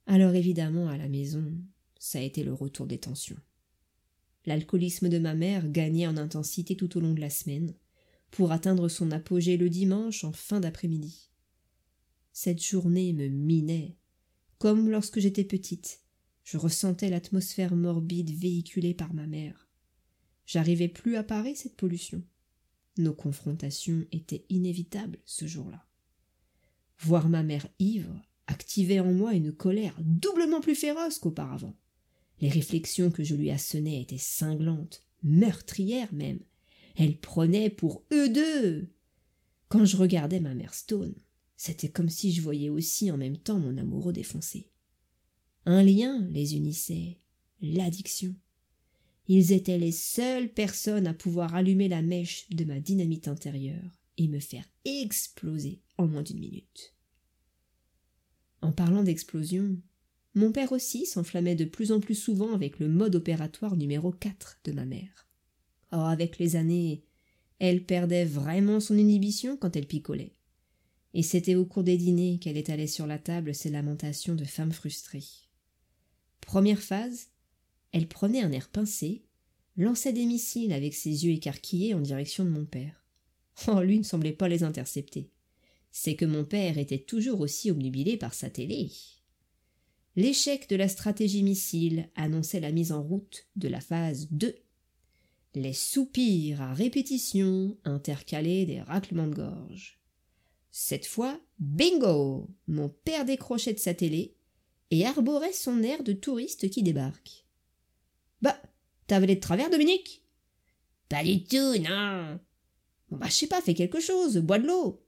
Alors 0.06 0.34
évidemment, 0.34 0.88
à 0.88 0.96
la 0.96 1.08
maison, 1.08 1.52
ça 1.99 2.18
a 2.18 2.23
été 2.23 2.44
le 2.44 2.52
retour 2.52 2.87
des 2.87 2.99
tensions. 2.99 3.38
L'alcoolisme 4.46 5.08
de 5.08 5.18
ma 5.18 5.34
mère 5.34 5.68
gagnait 5.70 6.06
en 6.06 6.16
intensité 6.16 6.76
tout 6.76 6.99
au 6.99 7.00
long 7.00 7.14
de 7.14 7.20
la 7.20 7.30
semaine, 7.30 7.75
pour 8.30 8.52
atteindre 8.52 8.88
son 8.88 9.11
apogée 9.11 9.56
le 9.56 9.70
dimanche 9.70 10.25
en 10.25 10.32
fin 10.32 10.61
d'après-midi. 10.61 11.30
Cette 12.32 12.62
journée 12.62 13.12
me 13.12 13.28
minait, 13.28 13.96
comme 14.58 14.90
lorsque 14.90 15.20
j'étais 15.20 15.44
petite, 15.44 16.00
Je 16.44 16.58
ressentais 16.58 17.08
l'atmosphère 17.08 17.75
morbide 17.75 18.30
véhiculée 18.30 18.92
par 18.92 19.14
ma 19.14 19.26
mère. 19.26 19.66
J'arrivais 20.46 20.88
plus 20.88 21.16
à 21.16 21.25
parer 21.25 21.54
cette 21.54 21.75
pollution. 21.75 22.23
Nos 22.99 23.14
confrontations 23.14 24.04
étaient 24.12 24.44
inévitables 24.50 25.18
ce 25.25 25.46
jour-là. 25.46 25.87
Voir 26.99 27.30
ma 27.30 27.42
mère 27.42 27.66
ivre 27.78 28.20
activait 28.46 29.00
en 29.00 29.12
moi 29.12 29.34
une 29.34 29.52
colère 29.52 29.96
doublement 30.00 30.60
plus 30.60 30.74
féroce 30.74 31.18
qu'auparavant. 31.18 31.74
Les 32.40 32.48
réflexions 32.48 33.10
que 33.10 33.24
je 33.24 33.34
lui 33.34 33.50
assonnais 33.50 34.02
étaient 34.02 34.18
cinglantes, 34.18 35.04
meurtrières 35.22 36.12
même. 36.12 36.40
Elle 36.96 37.18
prenait 37.18 37.70
pour 37.70 38.04
eux 38.12 38.28
deux. 38.28 38.88
Quand 39.68 39.84
je 39.84 39.96
regardais 39.96 40.40
ma 40.40 40.54
mère 40.54 40.74
Stone, 40.74 41.14
c'était 41.56 41.88
comme 41.88 42.08
si 42.08 42.32
je 42.32 42.42
voyais 42.42 42.68
aussi 42.68 43.10
en 43.10 43.16
même 43.16 43.38
temps 43.38 43.58
mon 43.58 43.76
amoureux 43.78 44.12
défoncé. 44.12 44.68
Un 45.66 45.82
lien 45.82 46.26
les 46.30 46.56
unissait, 46.56 47.18
l'addiction. 47.60 48.34
Ils 49.26 49.52
étaient 49.52 49.78
les 49.78 49.92
seules 49.92 50.52
personnes 50.52 51.06
à 51.06 51.14
pouvoir 51.14 51.54
allumer 51.54 51.88
la 51.88 52.02
mèche 52.02 52.48
de 52.50 52.64
ma 52.64 52.80
dynamite 52.80 53.28
intérieure 53.28 53.98
et 54.18 54.28
me 54.28 54.38
faire 54.38 54.68
exploser 54.84 55.80
en 55.96 56.06
moins 56.06 56.22
d'une 56.22 56.40
minute. 56.40 56.93
En 58.64 58.73
parlant 58.73 59.02
d'explosion, 59.02 59.76
mon 60.35 60.50
père 60.50 60.73
aussi 60.73 61.04
s'enflammait 61.04 61.54
de 61.54 61.66
plus 61.66 61.92
en 61.92 62.00
plus 62.00 62.14
souvent 62.14 62.54
avec 62.54 62.78
le 62.78 62.88
mode 62.88 63.14
opératoire 63.14 63.76
numéro 63.76 64.11
4 64.11 64.61
de 64.64 64.73
ma 64.73 64.87
mère. 64.87 65.28
Or, 65.92 66.06
avec 66.06 66.38
les 66.38 66.56
années, 66.56 67.04
elle 67.59 67.85
perdait 67.85 68.25
vraiment 68.25 68.80
son 68.80 68.97
inhibition 68.97 69.59
quand 69.59 69.76
elle 69.76 69.87
picolait. 69.87 70.33
Et 71.12 71.23
c'était 71.23 71.56
au 71.56 71.66
cours 71.66 71.85
des 71.85 71.99
dîners 71.99 72.38
qu'elle 72.40 72.56
étalait 72.56 72.87
sur 72.87 73.06
la 73.06 73.18
table 73.18 73.54
ses 73.54 73.68
lamentations 73.68 74.35
de 74.35 74.47
femme 74.47 74.73
frustrée. 74.73 75.26
Première 76.40 76.80
phase, 76.80 77.28
elle 77.92 78.09
prenait 78.09 78.40
un 78.40 78.52
air 78.52 78.71
pincé, 78.71 79.26
lançait 79.76 80.14
des 80.14 80.25
missiles 80.25 80.73
avec 80.73 80.94
ses 80.94 81.26
yeux 81.26 81.33
écarquillés 81.33 81.92
en 81.92 82.00
direction 82.00 82.47
de 82.47 82.50
mon 82.50 82.64
père. 82.64 83.04
Oh, 83.68 83.83
lui 83.83 83.99
ne 83.99 84.04
semblait 84.04 84.33
pas 84.33 84.49
les 84.49 84.62
intercepter. 84.62 85.33
C'est 85.96 86.16
que 86.16 86.24
mon 86.24 86.44
père 86.44 86.76
était 86.76 86.98
toujours 86.98 87.40
aussi 87.40 87.70
obnubilé 87.70 88.16
par 88.16 88.34
sa 88.34 88.50
télé. 88.50 88.90
L'échec 90.16 90.68
de 90.68 90.74
la 90.74 90.88
stratégie 90.88 91.44
missile 91.44 92.10
annonçait 92.16 92.58
la 92.58 92.72
mise 92.72 92.90
en 92.90 93.00
route 93.00 93.46
de 93.54 93.68
la 93.68 93.80
phase 93.80 94.26
2. 94.32 94.56
Les 95.54 95.72
soupirs 95.72 96.60
à 96.60 96.74
répétition 96.74 97.78
intercalaient 97.84 98.66
des 98.66 98.80
raclements 98.80 99.28
de 99.28 99.36
gorge. 99.36 100.00
Cette 100.72 101.06
fois, 101.06 101.40
bingo 101.60 102.50
Mon 102.66 102.88
père 102.88 103.24
décrochait 103.24 103.74
de 103.74 103.78
sa 103.78 103.94
télé 103.94 104.34
et 104.90 105.06
arborait 105.06 105.52
son 105.52 105.80
air 105.84 106.02
de 106.02 106.12
touriste 106.12 106.70
qui 106.70 106.82
débarque. 106.82 107.46
Bah, 108.42 108.60
t'as 109.06 109.18
avalé 109.18 109.36
de 109.36 109.40
travers, 109.40 109.70
Dominique? 109.70 110.24
Pas 111.08 111.22
du 111.22 111.44
tout, 111.44 111.78
non. 111.78 112.40
Bon, 113.10 113.16
bah, 113.16 113.28
je 113.28 113.34
sais 113.34 113.46
pas, 113.46 113.62
fais 113.62 113.74
quelque 113.74 114.00
chose, 114.00 114.38
bois 114.38 114.58
de 114.58 114.66
l'eau. 114.66 115.03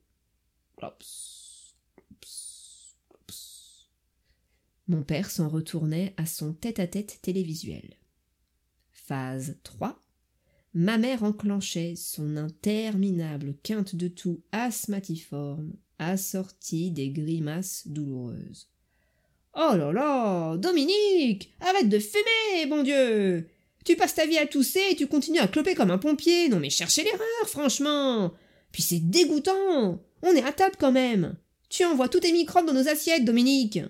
Mon 4.89 5.03
père 5.03 5.31
s'en 5.31 5.49
retournait 5.49 6.15
à 6.17 6.27
son 6.27 6.53
tête-à-tête 6.53 7.19
télévisuel. 7.23 7.97
Phase 8.93 9.57
3. 9.65 10.01
Ma 10.75 10.99
mère 10.99 11.25
enclenchait 11.25 11.95
son 11.97 12.37
interminable 12.37 13.55
quinte 13.63 13.97
de 13.97 14.09
tout 14.09 14.43
asthmatiforme, 14.53 15.73
assortie 15.99 16.91
des 16.91 17.11
grimaces 17.11 17.89
douloureuses. 17.89 18.69
Oh 19.55 19.75
là 19.75 19.91
là 19.91 20.57
Dominique 20.59 21.55
Arrête 21.61 21.89
de 21.89 21.99
fumer, 21.99 22.67
bon 22.69 22.83
Dieu 22.83 23.49
Tu 23.87 23.97
passes 23.97 24.15
ta 24.15 24.27
vie 24.27 24.37
à 24.37 24.47
tousser 24.47 24.83
et 24.91 24.97
tu 24.97 25.07
continues 25.07 25.39
à 25.39 25.49
cloper 25.49 25.75
comme 25.75 25.91
un 25.91 25.99
pompier. 25.99 26.51
Non 26.51 26.61
mais 26.61 26.69
cherchez 26.69 27.03
l'erreur, 27.05 27.49
franchement 27.49 28.35
C'est 28.83 29.01
dégoûtant 29.01 30.03
On 30.23 30.33
est 30.35 30.43
à 30.43 30.53
table 30.53 30.77
quand 30.79 30.93
même 30.93 31.37
Tu 31.69 31.85
envoies 31.85 32.09
tous 32.09 32.21
tes 32.21 32.33
microbes 32.33 32.67
dans 32.67 32.73
nos 32.73 32.89
assiettes, 32.89 33.25
Dominique 33.25 33.81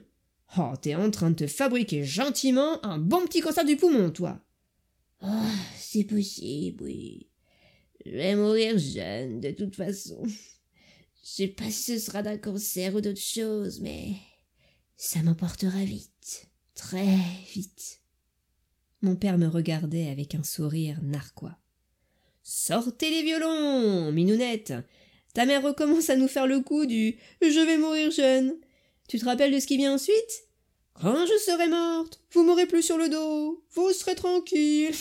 Oh, 0.59 0.73
t'es 0.81 0.95
en 0.95 1.11
train 1.11 1.31
de 1.31 1.37
te 1.37 1.47
fabriquer 1.47 2.05
gentiment 2.05 2.85
un 2.85 2.99
bon 2.99 3.25
petit 3.25 3.41
cancer 3.41 3.65
du 3.65 3.77
poumon, 3.77 4.11
toi 4.11 4.41
Oh, 5.23 5.51
c'est 5.77 6.05
possible, 6.05 6.85
oui. 6.85 7.29
Je 8.05 8.13
vais 8.13 8.37
mourir 8.37 8.79
jeune, 8.79 9.41
de 9.41 9.51
toute 9.51 9.75
façon. 9.75 10.23
Je 10.25 11.29
sais 11.29 11.49
pas 11.49 11.71
si 11.71 11.83
ce 11.83 11.99
sera 11.99 12.23
d'un 12.23 12.39
cancer 12.39 12.95
ou 12.95 13.01
d'autre 13.01 13.21
chose, 13.21 13.81
mais 13.81 14.15
ça 14.97 15.23
m'emportera 15.23 15.85
vite, 15.85 16.49
très 16.75 17.19
vite. 17.53 18.01
Mon 19.03 19.17
père 19.17 19.37
me 19.37 19.49
regardait 19.49 20.09
avec 20.09 20.35
un 20.35 20.45
sourire 20.45 21.01
narquois. 21.03 21.59
Sortez 22.49 23.11
les 23.11 23.25
violons, 23.25 24.13
minounette. 24.13 24.73
Ta 25.35 25.47
mère 25.47 25.65
recommence 25.65 26.11
à 26.11 26.17
nous 26.17 26.29
faire 26.29 26.47
le 26.47 26.61
coup 26.61 26.87
du 26.87 27.19
je 27.43 27.67
vais 27.67 27.77
mourir 27.77 28.13
jeune. 28.13 28.55
Tu 29.09 29.19
te 29.19 29.25
rappelles 29.25 29.53
de 29.53 29.59
ce 29.59 29.67
qui 29.67 29.77
vient 29.77 29.95
ensuite? 29.95 30.45
Quand 30.95 31.27
je 31.27 31.37
serai 31.45 31.67
morte, 31.67 32.23
vous 32.31 32.45
m'aurez 32.45 32.67
plus 32.67 32.85
sur 32.85 32.99
le 32.99 33.09
dos, 33.09 33.65
vous 33.73 33.93
serez 33.93 34.15
tranquille. 34.15 34.95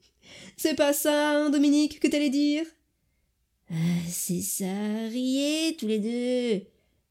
C'est 0.56 0.74
pas 0.74 0.94
ça, 0.94 1.32
hein, 1.32 1.50
Dominique, 1.50 2.00
que 2.00 2.08
t'allais 2.08 2.30
dire? 2.30 2.64
Ah, 3.70 3.74
C'est 4.08 4.40
ça, 4.40 4.64
riez 5.10 5.76
tous 5.78 5.88
les 5.88 5.98
deux. 5.98 6.66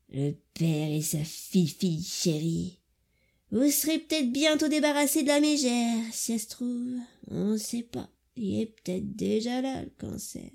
Le 0.10 0.32
père 0.56 0.92
et 0.92 1.04
sa 1.04 1.24
fille-fille 1.24 2.04
chérie. 2.04 2.80
Vous 3.51 3.70
serez 3.70 4.00
peut-être 4.00 4.32
bientôt 4.32 4.68
débarrassé 4.68 5.22
de 5.22 5.27
la 5.27 5.39
mégère, 5.39 6.04
si 6.12 6.34
ça 6.34 6.44
se 6.44 6.50
trouve. 6.50 6.98
On 7.30 7.51
ne 7.51 7.58
sait 7.58 7.84
pas. 7.84 8.10
Il 8.36 8.62
est 8.62 8.65
peut-être 8.65 9.15
déjà 9.15 9.62
là, 9.62 9.84
le 9.84 9.92
cancer. 9.98 10.51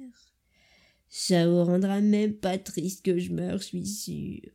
Ça 1.08 1.49
vous 1.49 1.64
rendra 1.64 2.00
même 2.00 2.34
pas 2.34 2.58
triste 2.58 3.04
que 3.04 3.18
je 3.18 3.32
meure, 3.32 3.58
je 3.58 3.64
suis 3.64 3.87
sûre. 3.87 4.52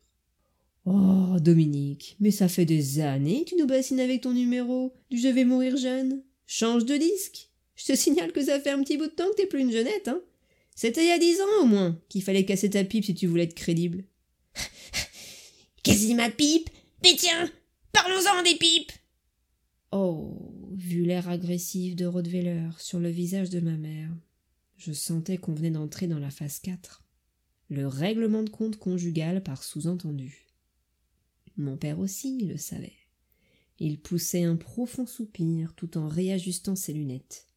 Oh, 0.85 1.37
Dominique, 1.39 2.15
mais 2.19 2.31
ça 2.31 2.47
fait 2.47 2.65
des 2.65 2.99
années 2.99 3.43
que 3.43 3.49
tu 3.49 3.55
nous 3.55 3.65
bassines 3.65 3.99
avec 3.99 4.21
ton 4.21 4.33
numéro 4.33 4.93
du 5.09 5.17
Je 5.17 5.27
vais 5.27 5.43
mourir 5.43 5.75
jeune. 5.75 6.23
Change 6.45 6.85
de 6.85 6.95
disque. 6.95 7.49
Je 7.75 7.85
te 7.85 7.95
signale 7.95 8.31
que 8.31 8.43
ça 8.43 8.59
fait 8.59 8.69
un 8.69 8.83
petit 8.83 8.97
bout 8.97 9.07
de 9.07 9.11
temps 9.11 9.29
que 9.31 9.35
t'es 9.35 9.47
plus 9.47 9.61
une 9.61 9.71
jeunette, 9.71 10.07
hein. 10.07 10.21
C'était 10.75 11.03
il 11.03 11.07
y 11.07 11.11
a 11.11 11.17
dix 11.17 11.41
ans 11.41 11.63
au 11.63 11.65
moins 11.65 11.99
qu'il 12.09 12.21
fallait 12.21 12.45
casser 12.45 12.69
ta 12.69 12.83
pipe 12.83 13.05
si 13.05 13.15
tu 13.15 13.27
voulais 13.27 13.45
être 13.45 13.55
crédible. 13.55 14.03
Casser 15.83 16.13
ma 16.13 16.29
pipe 16.29 16.69
Mais 17.03 17.15
tiens 17.15 17.49
Parlons-en 17.93 18.43
des 18.43 18.55
pipes 18.55 18.91
Oh 19.91 20.64
Vu 20.85 21.01
l'air 21.01 21.27
agressif 21.29 21.95
de 21.95 22.05
Rottweiler 22.05 22.69
sur 22.77 22.99
le 22.99 23.09
visage 23.09 23.49
de 23.49 23.59
ma 23.59 23.75
mère, 23.75 24.15
je 24.77 24.93
sentais 24.93 25.39
qu'on 25.39 25.55
venait 25.55 25.71
d'entrer 25.71 26.05
dans 26.05 26.19
la 26.19 26.29
phase 26.29 26.59
4. 26.59 27.03
Le 27.69 27.87
règlement 27.87 28.43
de 28.43 28.51
compte 28.51 28.77
conjugal 28.77 29.41
par 29.41 29.63
sous-entendu. 29.63 30.45
Mon 31.57 31.75
père 31.75 31.97
aussi 31.97 32.45
le 32.45 32.57
savait. 32.57 32.93
Il 33.79 33.99
poussait 33.99 34.43
un 34.43 34.57
profond 34.57 35.07
soupir 35.07 35.73
tout 35.73 35.97
en 35.97 36.07
réajustant 36.07 36.75
ses 36.75 36.93
lunettes. 36.93 37.47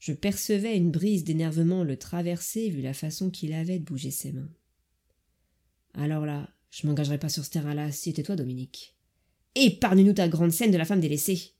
Je 0.00 0.14
percevais 0.14 0.74
une 0.74 0.90
brise 0.90 1.24
d'énervement 1.24 1.84
le 1.84 1.98
traverser 1.98 2.70
vu 2.70 2.80
la 2.80 2.94
façon 2.94 3.28
qu'il 3.28 3.52
avait 3.52 3.80
de 3.80 3.84
bouger 3.84 4.10
ses 4.10 4.32
mains. 4.32 4.50
Alors 5.92 6.24
là, 6.24 6.48
je 6.70 6.86
m'engagerai 6.86 7.18
pas 7.18 7.28
sur 7.28 7.44
ce 7.44 7.50
terrain-là 7.50 7.92
si 7.92 8.04
c'était 8.04 8.22
toi, 8.22 8.34
Dominique. 8.34 8.96
Épargne-nous 9.56 10.14
ta 10.14 10.26
grande 10.26 10.52
scène 10.52 10.70
de 10.70 10.78
la 10.78 10.86
femme 10.86 11.00
délaissée. 11.00 11.52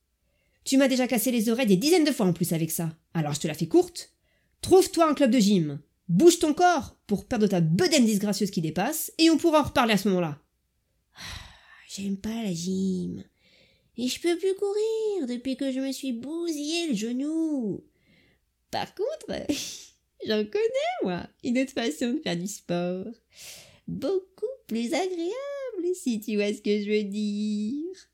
Tu 0.65 0.77
m'as 0.77 0.89
déjà 0.89 1.07
cassé 1.07 1.31
les 1.31 1.49
oreilles 1.49 1.67
des 1.67 1.77
dizaines 1.77 2.05
de 2.05 2.13
fois 2.13 2.27
en 2.27 2.33
plus 2.33 2.53
avec 2.53 2.71
ça. 2.71 2.91
Alors 3.15 3.35
je 3.35 3.41
te 3.41 3.49
la 3.49 3.55
fais 3.55 3.67
courte. 3.67 4.13
Trouve-toi 4.61 5.11
un 5.11 5.15
club 5.15 5.31
de 5.31 5.39
gym. 5.39 5.81
Bouge 6.09 6.39
ton 6.39 6.55
corps 6.55 6.97
pour 7.07 7.27
perdre 7.27 7.47
ta 7.47 7.61
bedaine 7.61 8.07
disgracieuse 8.07 8.51
qui 8.51 8.61
dépasse, 8.61 9.13
et 9.19 9.31
on 9.31 9.39
pourra 9.39 9.61
en 9.61 9.65
reparler 9.65 9.95
à 9.95 9.97
ce 9.97 10.09
moment-là. 10.09 10.39
J'aime 11.89 12.17
pas 12.17 12.43
la 12.43 12.53
gym. 12.53 13.25
Et 13.97 14.09
je 14.09 14.21
peux 14.21 14.37
plus 14.39 14.55
courir 14.55 15.27
depuis 15.29 15.57
que 15.57 15.71
je 15.71 15.81
me 15.81 15.93
suis 15.93 16.13
bousillé 16.13 16.89
le 16.89 16.95
genou. 16.95 17.85
Par 18.71 18.95
contre, 18.95 19.27
j'en 20.27 20.45
connais, 20.45 21.03
moi, 21.03 21.27
une 21.45 21.59
autre 21.59 21.73
façon 21.73 22.15
de 22.15 22.21
faire 22.21 22.37
du 22.37 22.47
sport 22.47 23.07
beaucoup 23.87 24.47
plus 24.67 24.95
agréable, 24.95 25.95
si 25.95 26.21
tu 26.21 26.37
vois 26.37 26.53
ce 26.53 26.63
que 26.63 26.83
je 26.83 26.91
veux 26.91 27.05
dire. 27.05 28.12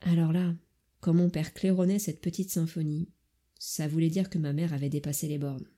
Alors 0.00 0.32
là, 0.32 0.54
quand 1.00 1.14
mon 1.14 1.30
père 1.30 1.54
claironnait 1.54 1.98
cette 1.98 2.20
petite 2.20 2.50
symphonie, 2.50 3.08
ça 3.58 3.86
voulait 3.86 4.10
dire 4.10 4.28
que 4.28 4.38
ma 4.38 4.52
mère 4.52 4.72
avait 4.72 4.88
dépassé 4.88 5.28
les 5.28 5.38
bornes. 5.38 5.68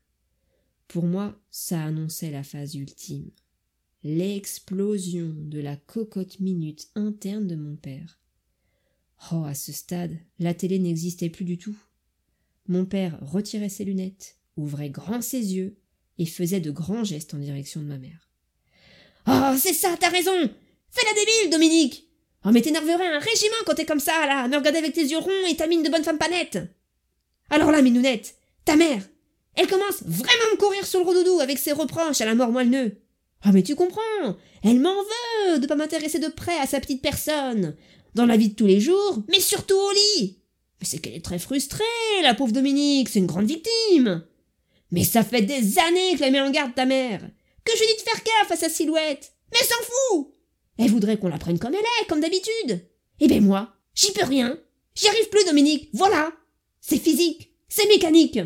Pour 0.89 1.05
moi, 1.07 1.39
ça 1.51 1.83
annonçait 1.83 2.31
la 2.31 2.43
phase 2.43 2.75
ultime. 2.75 3.31
L'explosion 4.03 5.35
de 5.37 5.61
la 5.61 5.77
cocotte 5.77 6.41
minute 6.41 6.89
interne 6.95 7.47
de 7.47 7.57
mon 7.57 7.77
père. 7.77 8.21
Oh, 9.33 9.45
à 9.45 9.55
ce 9.55 9.73
stade, 9.73 10.19
la 10.39 10.55
télé 10.55 10.79
n'existait 10.79 11.31
plus 11.31 11.45
du 11.45 11.57
tout. 11.57 11.77
Mon 12.69 12.85
père 12.85 13.19
retirait 13.21 13.69
ses 13.69 13.85
lunettes, 13.85 14.39
ouvrait 14.57 14.91
grand 14.91 15.23
ses 15.23 15.55
yeux 15.55 15.79
et 16.19 16.27
faisait 16.27 16.61
de 16.61 16.71
grands 16.71 17.05
gestes 17.05 17.35
en 17.35 17.39
direction 17.39 17.81
de 17.81 17.87
ma 17.87 17.99
mère. 17.99 18.31
Oh, 19.27 19.55
c'est 19.59 19.73
ça, 19.73 19.95
t'as 19.99 20.09
raison. 20.09 20.33
Fais 20.91 21.07
la 21.07 21.15
débile, 21.15 21.51
Dominique. 21.51 22.09
Oh, 22.45 22.51
mais 22.53 22.61
t'énerverais 22.61 23.17
un 23.17 23.19
régiment 23.19 23.57
quand 23.65 23.75
t'es 23.75 23.87
comme 23.87 24.01
ça, 24.01 24.27
là, 24.27 24.47
me 24.49 24.57
regarder 24.57 24.79
avec 24.79 24.93
tes 24.93 25.05
yeux 25.05 25.19
ronds 25.19 25.47
et 25.49 25.57
ta 25.57 25.67
mine 25.67 25.83
de 25.83 25.89
bonne 25.89 26.05
femme 26.05 26.19
panette. 26.19 26.59
Alors 27.51 27.71
là, 27.71 27.81
Minounette, 27.81 28.35
ta 28.65 28.77
mère, 28.77 29.03
elle 29.55 29.67
commence 29.67 30.03
vraiment 30.05 30.45
à 30.51 30.55
me 30.55 30.59
courir 30.59 30.87
sur 30.87 31.01
le 31.01 31.07
rodoudou 31.07 31.41
avec 31.41 31.59
ses 31.59 31.73
reproches 31.73 32.21
à 32.21 32.27
la 32.27 32.35
mort 32.35 32.51
moelle 32.51 32.97
Ah, 33.43 33.53
mais 33.53 33.63
tu 33.63 33.75
comprends 33.75 34.01
Elle 34.63 34.81
m'en 34.81 34.95
veut 34.95 35.59
de 35.59 35.67
pas 35.67 35.77
m'intéresser 35.77 36.19
de 36.19 36.29
près 36.29 36.59
à 36.59 36.67
sa 36.67 36.81
petite 36.81 37.03
personne, 37.03 37.77
dans 38.15 38.27
la 38.27 38.37
vie 38.37 38.51
de 38.51 38.55
tous 38.55 38.67
les 38.67 38.81
jours, 38.81 39.23
mais 39.29 39.41
surtout 39.41 39.77
au 39.77 39.93
lit. 39.93 40.39
Mais 40.81 40.87
c'est 40.87 40.99
qu'elle 40.99 41.15
est 41.15 41.25
très 41.25 41.39
frustrée, 41.39 41.85
la 42.23 42.35
pauvre 42.35 42.53
Dominique, 42.53 43.09
c'est 43.09 43.21
une 43.21 43.27
grande 43.27 43.47
victime. 43.47 44.25
Mais 44.91 45.05
ça 45.05 45.25
fait 45.25 45.43
des 45.43 45.79
années 45.79 46.15
que 46.15 46.21
la 46.21 46.31
met 46.31 46.41
en 46.41 46.51
garde 46.51 46.75
ta 46.75 46.85
mère, 46.85 47.23
que 47.65 47.73
je 47.73 47.85
dis 47.85 47.95
de 47.95 48.09
faire 48.09 48.23
gaffe 48.25 48.53
à 48.53 48.57
sa 48.57 48.69
silhouette, 48.69 49.33
mais 49.53 49.59
elle 49.61 49.67
s'en 49.67 49.83
fout 49.83 50.35
elle 50.79 50.91
voudrait 50.91 51.19
qu'on 51.19 51.29
la 51.29 51.39
prenne 51.39 51.59
comme 51.59 51.75
elle 51.75 51.81
est, 51.81 52.09
comme 52.09 52.21
d'habitude. 52.21 52.89
Eh 53.21 53.29
ben 53.29 53.43
moi, 53.45 53.77
j'y 53.95 54.13
peux 54.13 54.25
rien. 54.25 54.59
J'y 54.95 55.09
arrive 55.09 55.29
plus, 55.29 55.45
Dominique. 55.45 55.89
Voilà. 55.93 56.33
C'est 56.81 56.99
physique. 56.99 57.55
C'est 57.69 57.89
mécanique. 57.89 58.41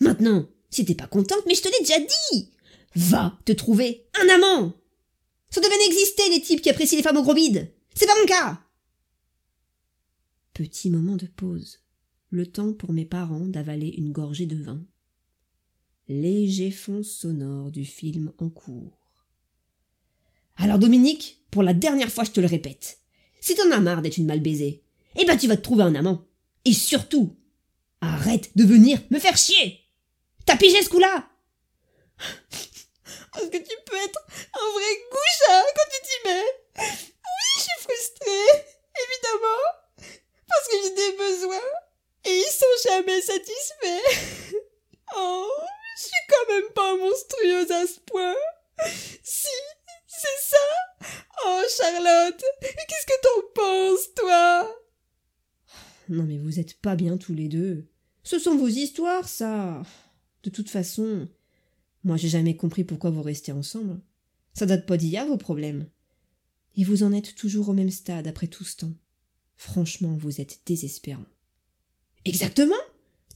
Maintenant, 0.00 0.48
si 0.70 0.84
t'es 0.84 0.94
pas 0.94 1.06
contente, 1.06 1.44
mais 1.46 1.54
je 1.54 1.62
te 1.62 1.68
l'ai 1.68 1.84
déjà 1.84 1.98
dit. 1.98 2.50
Va 2.94 3.38
te 3.44 3.52
trouver 3.52 4.06
un 4.20 4.28
amant. 4.28 4.72
Ça 5.50 5.60
devait 5.60 5.78
n'exister, 5.78 6.28
les 6.30 6.40
types 6.40 6.62
qui 6.62 6.70
apprécient 6.70 6.96
les 6.96 7.02
femmes 7.02 7.16
au 7.16 7.22
gros. 7.22 7.34
C'est 7.94 8.06
pas 8.06 8.18
mon 8.18 8.26
cas. 8.26 8.60
Petit 10.52 10.90
moment 10.90 11.16
de 11.16 11.26
pause. 11.26 11.80
Le 12.30 12.46
temps 12.46 12.72
pour 12.72 12.92
mes 12.92 13.04
parents 13.04 13.46
d'avaler 13.46 13.94
une 13.96 14.12
gorgée 14.12 14.46
de 14.46 14.60
vin. 14.60 14.84
Léger 16.08 16.70
fond 16.70 17.02
sonore 17.02 17.70
du 17.70 17.86
film 17.86 18.32
en 18.38 18.50
cours. 18.50 18.98
Alors 20.56 20.78
Dominique, 20.78 21.42
pour 21.50 21.62
la 21.62 21.72
dernière 21.72 22.10
fois 22.10 22.24
je 22.24 22.30
te 22.30 22.40
le 22.40 22.46
répète, 22.46 22.98
si 23.40 23.54
t'en 23.54 23.70
as 23.70 23.80
marre 23.80 24.02
d'être 24.02 24.18
une 24.18 24.26
mal 24.26 24.40
baisée, 24.40 24.82
eh 25.16 25.24
ben 25.24 25.36
tu 25.36 25.46
vas 25.46 25.56
te 25.56 25.62
trouver 25.62 25.84
un 25.84 25.94
amant. 25.94 26.26
Et 26.66 26.72
surtout, 26.72 27.36
arrête 28.00 28.56
de 28.56 28.64
venir 28.64 29.00
me 29.10 29.18
faire 29.18 29.36
chier 29.36 29.80
T'as 30.46 30.56
pigé 30.56 30.82
ce 30.82 30.90
coup-là 30.90 31.28
Est-ce 33.36 33.46
que 33.46 33.56
tu 33.56 33.76
peux 33.86 33.96
être 33.96 34.20
un 34.28 34.72
vrai 34.72 34.92
goucha 35.10 35.64
quand 35.74 35.90
tu 35.90 36.00
t'y 36.02 36.28
mets? 36.28 36.50
Oui, 36.78 37.50
je 37.56 37.62
suis 37.62 37.80
frustrée, 37.80 38.66
évidemment, 39.04 39.64
parce 40.46 40.68
que 40.68 40.76
j'ai 40.82 40.94
des 40.94 41.16
besoins 41.16 41.70
et 42.26 42.36
ils 42.36 42.52
sont 42.52 42.90
jamais 42.90 43.20
satisfaits. 43.20 44.56
Oh, 45.16 45.46
quand 46.34 46.54
même 46.54 46.72
pas 46.74 46.96
monstrueuse 46.96 47.70
à 47.70 47.86
ce 47.86 48.00
point. 48.00 48.34
Si, 49.22 49.48
c'est 50.06 50.40
ça 50.40 51.08
Oh, 51.46 51.62
Charlotte, 51.76 52.42
qu'est-ce 52.60 53.06
que 53.06 53.20
t'en 53.22 53.52
penses, 53.54 54.14
toi? 54.16 54.74
Non, 56.08 56.24
mais 56.24 56.38
vous 56.38 56.58
êtes 56.60 56.80
pas 56.80 56.96
bien 56.96 57.16
tous 57.16 57.34
les 57.34 57.48
deux. 57.48 57.88
Ce 58.22 58.38
sont 58.38 58.56
vos 58.56 58.68
histoires, 58.68 59.28
ça. 59.28 59.82
De 60.42 60.50
toute 60.50 60.70
façon, 60.70 61.28
moi 62.02 62.16
j'ai 62.16 62.28
jamais 62.28 62.56
compris 62.56 62.84
pourquoi 62.84 63.10
vous 63.10 63.22
restez 63.22 63.52
ensemble. 63.52 64.00
Ça 64.52 64.66
date 64.66 64.86
pas 64.86 64.96
d'hier, 64.96 65.26
vos 65.26 65.36
problèmes. 65.36 65.88
Et 66.76 66.84
vous 66.84 67.02
en 67.02 67.12
êtes 67.12 67.34
toujours 67.34 67.68
au 67.68 67.72
même 67.72 67.90
stade 67.90 68.26
après 68.26 68.46
tout 68.46 68.64
ce 68.64 68.76
temps. 68.76 68.92
Franchement, 69.56 70.16
vous 70.18 70.40
êtes 70.40 70.60
désespérant. 70.66 71.26
Exactement 72.24 72.74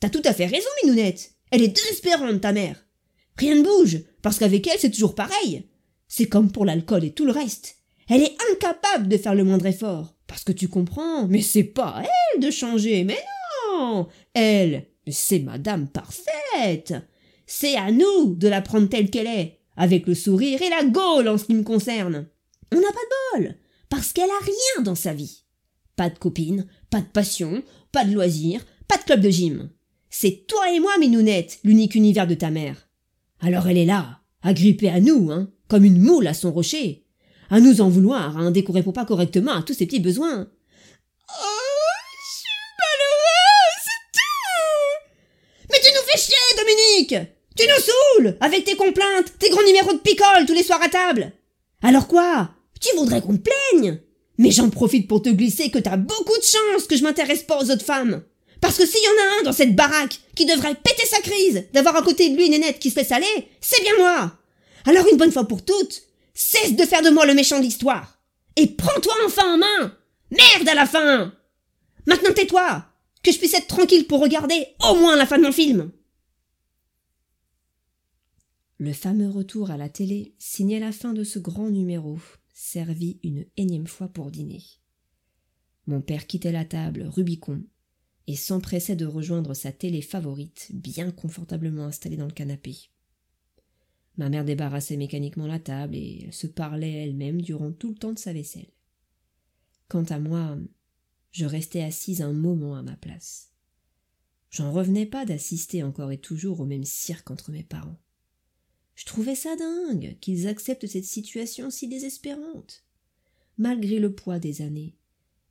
T'as 0.00 0.10
tout 0.10 0.22
à 0.24 0.32
fait 0.32 0.46
raison, 0.46 0.68
Minounette. 0.82 1.32
Elle 1.50 1.62
est 1.62 1.68
désespérante, 1.68 2.40
ta 2.40 2.52
mère. 2.52 2.84
Rien 3.38 3.54
ne 3.54 3.62
bouge, 3.62 4.02
parce 4.20 4.38
qu'avec 4.38 4.66
elle, 4.66 4.78
c'est 4.78 4.90
toujours 4.90 5.14
pareil. 5.14 5.68
C'est 6.08 6.26
comme 6.26 6.50
pour 6.50 6.64
l'alcool 6.64 7.04
et 7.04 7.12
tout 7.12 7.24
le 7.24 7.32
reste. 7.32 7.76
Elle 8.08 8.22
est 8.22 8.36
incapable 8.52 9.08
de 9.08 9.16
faire 9.16 9.34
le 9.34 9.44
moindre 9.44 9.66
effort. 9.66 10.16
Parce 10.26 10.44
que 10.44 10.52
tu 10.52 10.68
comprends, 10.68 11.26
mais 11.28 11.40
c'est 11.40 11.64
pas 11.64 12.02
elle 12.34 12.40
de 12.42 12.50
changer, 12.50 13.04
mais 13.04 13.18
non 13.72 14.08
Elle, 14.34 14.86
c'est 15.06 15.38
madame 15.38 15.88
parfaite 15.88 16.94
C'est 17.46 17.76
à 17.76 17.90
nous 17.92 18.34
de 18.34 18.48
la 18.48 18.60
prendre 18.60 18.88
telle 18.88 19.10
qu'elle 19.10 19.26
est, 19.26 19.60
avec 19.76 20.06
le 20.06 20.14
sourire 20.14 20.60
et 20.60 20.70
la 20.70 20.84
gaule 20.84 21.28
en 21.28 21.38
ce 21.38 21.44
qui 21.44 21.54
me 21.54 21.62
concerne. 21.62 22.28
On 22.72 22.76
n'a 22.76 22.88
pas 22.88 23.38
de 23.38 23.44
bol, 23.44 23.54
parce 23.88 24.12
qu'elle 24.12 24.30
a 24.30 24.44
rien 24.44 24.82
dans 24.82 24.94
sa 24.94 25.14
vie. 25.14 25.44
Pas 25.96 26.10
de 26.10 26.18
copine, 26.18 26.66
pas 26.90 27.00
de 27.00 27.06
passion, 27.06 27.62
pas 27.92 28.04
de 28.04 28.12
loisirs, 28.12 28.64
pas 28.86 28.98
de 28.98 29.04
club 29.04 29.20
de 29.20 29.30
gym. 29.30 29.70
C'est 30.10 30.46
toi 30.46 30.72
et 30.72 30.80
moi, 30.80 30.96
Minounette, 30.98 31.58
l'unique 31.64 31.94
univers 31.94 32.26
de 32.26 32.34
ta 32.34 32.50
mère. 32.50 32.87
Alors 33.40 33.68
elle 33.68 33.78
est 33.78 33.84
là, 33.84 34.20
agrippée 34.42 34.88
à 34.90 35.00
nous, 35.00 35.30
hein 35.30 35.50
comme 35.68 35.84
une 35.84 36.00
moule 36.00 36.26
à 36.26 36.34
son 36.34 36.50
rocher. 36.50 37.04
À 37.50 37.60
nous 37.60 37.80
en 37.80 37.88
vouloir, 37.88 38.36
hein, 38.36 38.50
dès 38.50 38.62
qu'on 38.62 38.72
répond 38.72 38.92
pas 38.92 39.04
correctement 39.04 39.52
à 39.52 39.62
tous 39.62 39.74
ses 39.74 39.86
petits 39.86 40.00
besoins. 40.00 40.48
Oh, 41.28 41.44
je 42.24 42.38
suis 42.40 42.48
malheureux, 42.78 43.76
c'est 43.84 44.18
tout. 44.18 45.70
Mais 45.70 45.78
tu 45.82 45.90
nous 45.94 46.10
fais 46.10 46.18
chier, 46.18 46.34
Dominique. 46.56 47.32
Tu 47.56 47.64
nous 47.66 47.82
saoules 47.82 48.36
Avec 48.40 48.64
tes 48.64 48.76
complaintes, 48.76 49.32
tes 49.38 49.50
grands 49.50 49.64
numéros 49.64 49.92
de 49.92 49.98
picole 49.98 50.46
tous 50.46 50.54
les 50.54 50.62
soirs 50.62 50.82
à 50.82 50.88
table. 50.88 51.32
Alors 51.82 52.08
quoi? 52.08 52.50
Tu 52.80 52.94
voudrais 52.96 53.20
qu'on 53.20 53.36
te 53.36 53.48
plaigne? 53.72 54.00
Mais 54.36 54.50
j'en 54.50 54.70
profite 54.70 55.08
pour 55.08 55.22
te 55.22 55.28
glisser 55.28 55.70
que 55.70 55.78
t'as 55.78 55.96
beaucoup 55.96 56.36
de 56.36 56.42
chance 56.42 56.86
que 56.86 56.96
je 56.96 57.02
m'intéresse 57.02 57.42
pas 57.42 57.58
aux 57.58 57.70
autres 57.70 57.84
femmes 57.84 58.22
parce 58.60 58.76
que 58.76 58.86
s'il 58.86 59.02
y 59.02 59.08
en 59.08 59.10
a 59.10 59.40
un 59.40 59.42
dans 59.44 59.52
cette 59.52 59.76
baraque 59.76 60.20
qui 60.34 60.46
devrait 60.46 60.74
péter 60.74 61.06
sa 61.06 61.20
crise 61.20 61.64
d'avoir 61.72 61.96
à 61.96 62.02
côté 62.02 62.28
de 62.28 62.36
lui 62.36 62.46
une 62.46 62.52
nénette 62.52 62.78
qui 62.78 62.90
se 62.90 62.96
laisse 62.96 63.12
aller, 63.12 63.48
c'est 63.60 63.82
bien 63.82 63.96
moi 63.98 64.38
alors 64.88 65.06
une 65.10 65.18
bonne 65.18 65.32
fois 65.32 65.46
pour 65.46 65.64
toutes, 65.64 66.02
cesse 66.32 66.74
de 66.74 66.84
faire 66.84 67.02
de 67.02 67.10
moi 67.10 67.26
le 67.26 67.34
méchant 67.34 67.58
de 67.58 67.64
l'histoire. 67.64 68.22
Et 68.56 68.66
prends-toi 68.66 69.12
enfin 69.26 69.54
en 69.54 69.58
main. 69.58 69.96
Merde 70.30 70.68
à 70.68 70.74
la 70.74 70.86
fin. 70.86 71.34
Maintenant 72.06 72.32
tais-toi, 72.32 72.86
que 73.22 73.30
je 73.30 73.38
puisse 73.38 73.52
être 73.52 73.66
tranquille 73.66 74.06
pour 74.06 74.20
regarder 74.20 74.68
au 74.88 74.94
moins 74.94 75.16
la 75.16 75.26
fin 75.26 75.36
de 75.36 75.42
mon 75.42 75.52
film. 75.52 75.92
Le 78.78 78.94
fameux 78.94 79.28
retour 79.28 79.70
à 79.70 79.76
la 79.76 79.90
télé 79.90 80.34
signait 80.38 80.80
la 80.80 80.92
fin 80.92 81.12
de 81.12 81.24
ce 81.24 81.38
grand 81.38 81.68
numéro, 81.68 82.18
servi 82.54 83.18
une 83.22 83.44
énième 83.58 83.88
fois 83.88 84.08
pour 84.08 84.30
dîner. 84.30 84.62
Mon 85.86 86.00
père 86.00 86.26
quittait 86.26 86.52
la 86.52 86.64
table, 86.64 87.10
Rubicon, 87.14 87.62
et 88.28 88.36
s'empressait 88.36 88.94
de 88.94 89.06
rejoindre 89.06 89.54
sa 89.54 89.72
télé 89.72 90.02
favorite, 90.02 90.68
bien 90.74 91.10
confortablement 91.10 91.86
installée 91.86 92.18
dans 92.18 92.26
le 92.26 92.32
canapé. 92.32 92.76
Ma 94.18 94.28
mère 94.28 94.44
débarrassait 94.44 94.98
mécaniquement 94.98 95.46
la 95.46 95.58
table 95.58 95.96
et 95.96 96.24
elle 96.26 96.34
se 96.34 96.46
parlait 96.46 96.92
elle-même 96.92 97.40
durant 97.40 97.72
tout 97.72 97.88
le 97.88 97.94
temps 97.94 98.12
de 98.12 98.18
sa 98.18 98.34
vaisselle. 98.34 98.70
Quant 99.88 100.04
à 100.04 100.18
moi, 100.18 100.58
je 101.32 101.46
restais 101.46 101.80
assise 101.80 102.20
un 102.20 102.34
moment 102.34 102.76
à 102.76 102.82
ma 102.82 102.96
place. 102.96 103.50
J'en 104.50 104.72
revenais 104.72 105.06
pas 105.06 105.24
d'assister 105.24 105.82
encore 105.82 106.12
et 106.12 106.18
toujours 106.18 106.60
au 106.60 106.66
même 106.66 106.84
cirque 106.84 107.30
entre 107.30 107.50
mes 107.50 107.64
parents. 107.64 107.98
Je 108.94 109.06
trouvais 109.06 109.36
ça 109.36 109.56
dingue 109.56 110.18
qu'ils 110.20 110.48
acceptent 110.48 110.86
cette 110.86 111.04
situation 111.04 111.70
si 111.70 111.88
désespérante. 111.88 112.84
Malgré 113.56 113.98
le 113.98 114.14
poids 114.14 114.38
des 114.38 114.60
années, 114.60 114.98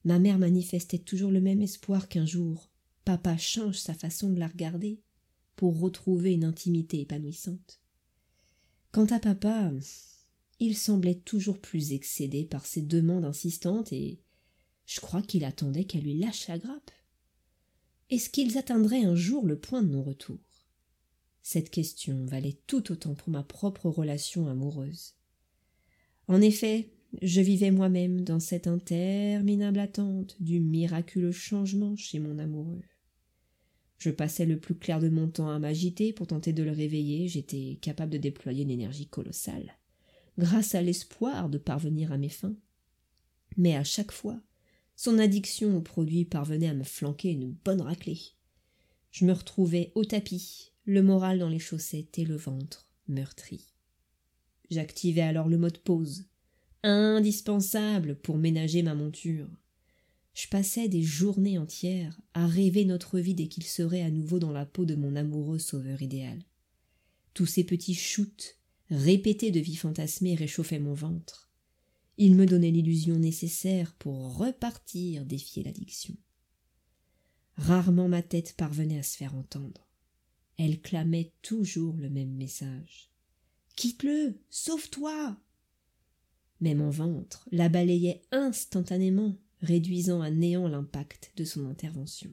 ma 0.08 0.20
mère 0.20 0.40
manifestait 0.40 1.00
toujours 1.00 1.32
le 1.32 1.42
même 1.42 1.62
espoir 1.62 2.08
qu'un 2.08 2.26
jour 2.26 2.72
papa 3.04 3.36
change 3.36 3.78
sa 3.78 3.94
façon 3.94 4.30
de 4.30 4.40
la 4.40 4.48
regarder 4.48 5.02
pour 5.58 5.78
retrouver 5.78 6.32
une 6.32 6.46
intimité 6.46 7.02
épanouissante. 7.02 7.82
Quant 8.94 9.08
à 9.08 9.20
papa, 9.20 9.70
il 10.62 10.78
semblait 10.78 11.20
toujours 11.20 11.60
plus 11.60 11.92
excédé 11.92 12.46
par 12.46 12.66
ses 12.66 12.82
demandes 12.82 13.26
insistantes 13.26 13.92
et 13.92 14.22
je 14.86 15.02
crois 15.02 15.22
qu'il 15.22 15.44
attendait 15.44 15.84
qu'elle 15.84 16.04
lui 16.04 16.18
lâche 16.18 16.48
la 16.48 16.58
grappe. 16.58 16.92
Est-ce 18.10 18.30
qu'ils 18.30 18.58
atteindraient 18.58 19.04
un 19.04 19.16
jour 19.16 19.46
le 19.46 19.60
point 19.60 19.84
de 19.84 19.90
non-retour? 19.90 20.40
Cette 21.44 21.70
question 21.70 22.26
valait 22.26 22.62
tout 22.66 22.94
autant 22.94 23.14
pour 23.14 23.30
ma 23.30 23.44
propre 23.44 23.90
relation 23.90 24.48
amoureuse. 24.48 25.16
En 26.30 26.40
effet, 26.40 26.97
je 27.22 27.42
vivais 27.42 27.72
moi-même 27.72 28.22
dans 28.22 28.40
cette 28.40 28.68
interminable 28.68 29.80
attente 29.80 30.36
du 30.40 30.60
miraculeux 30.60 31.32
changement 31.32 31.96
chez 31.96 32.20
mon 32.20 32.38
amoureux. 32.38 32.82
Je 33.98 34.12
passais 34.12 34.46
le 34.46 34.60
plus 34.60 34.76
clair 34.76 35.00
de 35.00 35.10
mon 35.10 35.28
temps 35.28 35.50
à 35.50 35.60
m'agiter 35.60 36.14
pour 36.14 36.28
tenter 36.28 36.54
de 36.54 36.64
le 36.64 36.72
réveiller, 36.72 37.28
j'étais 37.28 37.80
capable 37.82 38.12
de 38.12 38.18
déployer 38.18 38.64
une 38.64 38.70
énergie 38.70 39.08
colossale, 39.08 39.78
grâce 40.38 40.76
à 40.76 40.82
l'espoir 40.82 41.50
de 41.50 41.58
parvenir 41.58 42.12
à 42.12 42.18
mes 42.18 42.30
fins. 42.30 42.56
Mais 43.56 43.76
à 43.76 43.84
chaque 43.84 44.12
fois, 44.12 44.40
son 44.96 45.18
addiction 45.18 45.76
au 45.76 45.82
produit 45.82 46.26
parvenait 46.26 46.70
à 46.70 46.74
me 46.76 46.84
flanquer 46.84 47.32
une 47.32 47.52
bonne 47.52 47.82
raclée. 47.82 48.20
Je 49.12 49.26
me 49.26 49.34
retrouvais 49.34 49.92
au 49.96 50.06
tapis, 50.06 50.74
le 50.86 51.02
moral 51.02 51.40
dans 51.40 51.50
les 51.50 51.60
chaussettes 51.60 52.20
et 52.20 52.26
le 52.26 52.36
ventre 52.36 52.88
meurtri. 53.08 53.74
J'activais 54.70 55.22
alors 55.22 55.48
le 55.48 55.58
mode 55.58 55.80
pause, 55.80 56.26
indispensable 56.84 58.16
pour 58.16 58.38
ménager 58.38 58.84
ma 58.84 58.96
monture. 58.96 59.50
Je 60.34 60.48
passais 60.48 60.88
des 60.88 61.02
journées 61.02 61.58
entières 61.58 62.22
à 62.34 62.46
rêver 62.46 62.86
notre 62.86 63.20
vie 63.20 63.34
dès 63.34 63.48
qu'il 63.48 63.64
serait 63.64 64.04
à 64.04 64.12
nouveau 64.12 64.38
dans 64.38 64.52
la 64.52 64.66
peau 64.66 64.86
de 64.86 64.96
mon 64.96 65.16
amoureux 65.16 65.60
sauveur 65.60 66.02
idéal. 66.02 66.40
Tous 67.34 67.48
ces 67.48 67.64
petits 67.64 67.96
shoots, 67.96 68.58
répétés 68.90 69.52
de 69.52 69.60
vie 69.60 69.76
fantasmée, 69.76 70.36
réchauffaient 70.36 70.80
mon 70.80 70.94
ventre. 70.94 71.50
Il 72.18 72.36
me 72.36 72.46
donnait 72.46 72.72
l'illusion 72.72 73.16
nécessaire 73.16 73.94
pour 73.96 74.38
repartir 74.38 75.26
défier 75.26 75.64
l'addiction. 75.64 76.16
Rarement 77.56 78.08
ma 78.08 78.22
tête 78.22 78.56
parvenait 78.56 79.00
à 79.00 79.04
se 79.04 79.18
faire 79.18 79.36
entendre. 79.36 79.88
Elle 80.58 80.82
clamait 80.82 81.34
toujours 81.42 81.96
le 81.98 82.10
même 82.10 82.34
message. 82.34 83.12
Quitte-le, 83.76 84.40
sauve-toi. 84.50 85.38
Mon 86.62 86.90
ventre 86.90 87.48
la 87.52 87.70
balayait 87.70 88.22
instantanément, 88.32 89.38
réduisant 89.62 90.22
à 90.22 90.32
néant 90.32 90.68
l'impact 90.68 91.32
de 91.38 91.44
son 91.44 91.66
intervention. 91.66 92.32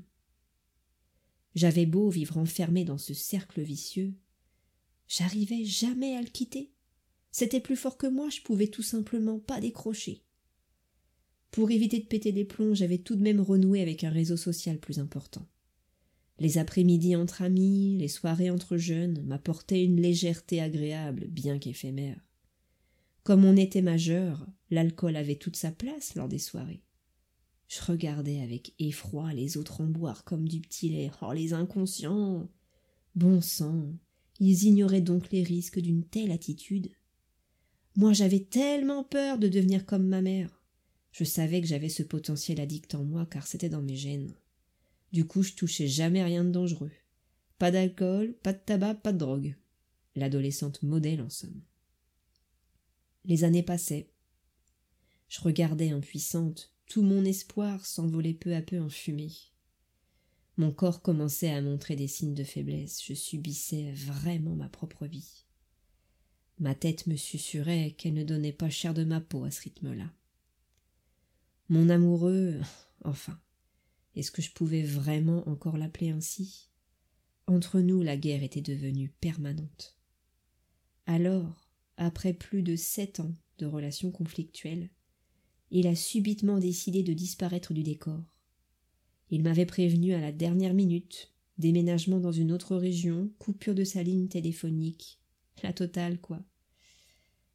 J'avais 1.54 1.87
beau 1.87 2.08
vivre 2.08 2.38
enfermé 2.38 2.84
dans 2.84 2.98
ce 2.98 3.14
cercle 3.14 3.62
vicieux, 3.62 4.14
j'arrivais 5.08 5.64
jamais 5.64 6.16
à 6.16 6.22
le 6.22 6.28
quitter. 6.28 6.72
C'était 7.30 7.60
plus 7.60 7.76
fort 7.76 7.96
que 7.96 8.06
moi, 8.06 8.30
je 8.30 8.40
pouvais 8.40 8.68
tout 8.68 8.82
simplement 8.82 9.38
pas 9.38 9.60
décrocher. 9.60 10.22
Pour 11.50 11.70
éviter 11.70 12.00
de 12.00 12.06
péter 12.06 12.32
des 12.32 12.44
plombs, 12.44 12.74
j'avais 12.74 12.98
tout 12.98 13.14
de 13.14 13.22
même 13.22 13.40
renoué 13.40 13.80
avec 13.80 14.02
un 14.04 14.10
réseau 14.10 14.37
social 14.37 14.78
plus 14.78 14.98
important. 14.98 15.46
Les 16.40 16.58
après-midi 16.58 17.14
entre 17.14 17.42
amis, 17.42 17.96
les 17.98 18.08
soirées 18.08 18.50
entre 18.50 18.76
jeunes 18.76 19.22
m'apportaient 19.22 19.84
une 19.84 20.00
légèreté 20.00 20.60
agréable, 20.60 21.26
bien 21.28 21.60
qu'éphémère. 21.60 22.20
Comme 23.24 23.46
on 23.46 23.56
était 23.56 23.80
majeur, 23.80 24.46
l'alcool 24.70 25.16
avait 25.16 25.37
toute 25.37 25.56
sa 25.56 25.72
place 25.72 26.14
lors 26.14 26.28
des 26.28 26.38
soirées. 26.38 26.82
Je 27.68 27.80
regardais 27.80 28.40
avec 28.40 28.74
effroi 28.78 29.32
les 29.32 29.56
autres 29.56 29.80
en 29.80 29.87
boire 29.87 30.24
comme 30.24 30.46
du 30.46 30.60
petit 30.60 30.90
lait. 30.90 31.10
Oh, 31.22 31.32
les 31.32 31.54
inconscients 31.54 32.46
Bon 33.14 33.40
sang 33.40 33.94
Ils 34.40 34.64
ignoraient 34.64 35.00
donc 35.00 35.30
les 35.32 35.42
risques 35.42 35.80
d'une 35.80 36.04
telle 36.04 36.32
attitude. 36.32 36.90
Moi 37.96 38.12
j'avais 38.12 38.40
tellement 38.40 39.04
peur 39.04 39.38
de 39.38 39.48
devenir 39.48 39.87
comme 39.87 40.06
ma 40.06 40.20
mère. 40.20 40.60
Je 41.10 41.24
savais 41.24 41.62
que 41.62 41.66
j'avais 41.66 41.88
ce 41.88 42.02
potentiel 42.02 42.60
addict 42.60 42.94
en 42.94 43.04
moi 43.04 43.24
car 43.24 43.46
c'était 43.46 43.70
dans 43.70 43.82
mes 43.82 43.96
gènes. 43.96 44.34
Du 45.12 45.24
coup 45.24 45.42
je 45.42 45.54
touchais 45.54 45.87
jamais 45.87 46.22
rien 46.22 46.44
de 46.44 46.50
dangereux. 46.50 46.92
Pas 47.58 47.70
d'alcool, 47.70 48.34
pas 48.42 48.52
de 48.52 48.58
tabac, 48.58 48.96
pas 48.96 49.14
de 49.14 49.18
drogue. 49.18 49.56
L'adolescente 50.14 50.82
modèle 50.82 51.22
en 51.22 51.30
somme. 51.30 51.62
Les 53.24 53.44
années 53.44 53.62
passaient. 53.62 54.10
Je 55.28 55.40
regardais 55.40 55.90
impuissante, 55.90 56.72
tout 56.87 57.02
mon 57.02 57.24
espoir 57.24 57.87
s'envolait 57.87 58.34
peu 58.34 58.54
à 58.54 58.62
peu 58.62 58.80
en 58.80 58.88
fumée. 58.88 59.32
Mon 60.56 60.70
corps 60.70 61.02
commençait 61.02 61.50
à 61.50 61.62
montrer 61.62 61.96
des 61.96 62.06
signes 62.06 62.34
de 62.34 62.44
faiblesse, 62.44 63.02
je 63.04 63.14
subissais 63.14 63.92
vraiment 63.92 64.54
ma 64.54 64.68
propre 64.68 65.06
vie. 65.06 65.44
Ma 66.60 66.74
tête 66.74 67.06
me 67.06 67.16
susurrait 67.16 67.94
qu'elle 67.98 68.14
ne 68.14 68.22
donnait 68.22 68.52
pas 68.52 68.70
cher 68.70 68.94
de 68.94 69.02
ma 69.02 69.20
peau 69.20 69.44
à 69.44 69.50
ce 69.50 69.62
rythme-là. 69.62 70.12
Mon 71.68 71.88
amoureux, 71.88 72.60
enfin, 73.04 73.40
est-ce 74.14 74.30
que 74.30 74.42
je 74.42 74.52
pouvais 74.52 74.82
vraiment 74.82 75.48
encore 75.48 75.76
l'appeler 75.76 76.10
ainsi? 76.10 76.68
Entre 77.46 77.80
nous, 77.80 78.02
la 78.02 78.16
guerre 78.16 78.42
était 78.42 78.60
devenue 78.60 79.12
permanente. 79.20 79.98
Alors, 81.06 81.63
après 81.96 82.33
plus 82.33 82.62
de 82.62 82.76
sept 82.76 83.20
ans 83.20 83.35
de 83.59 83.66
relations 83.66 84.11
conflictuelles, 84.11 84.90
il 85.70 85.87
a 85.87 85.94
subitement 85.94 86.59
décidé 86.59 87.02
de 87.02 87.12
disparaître 87.12 87.72
du 87.72 87.83
décor. 87.83 88.22
Il 89.30 89.42
m'avait 89.42 89.66
prévenu 89.66 90.12
à 90.12 90.20
la 90.20 90.33
dernière 90.33 90.74
minute, 90.74 91.33
déménagement 91.59 92.20
dans 92.20 92.33
une 92.33 92.52
autre 92.52 92.76
région, 92.76 93.33
coupure 93.38 93.74
de 93.74 93.85
sa 93.85 94.02
ligne 94.02 94.28
téléphonique, 94.28 95.18
la 95.62 95.72
totale, 95.72 96.20
quoi. 96.20 96.44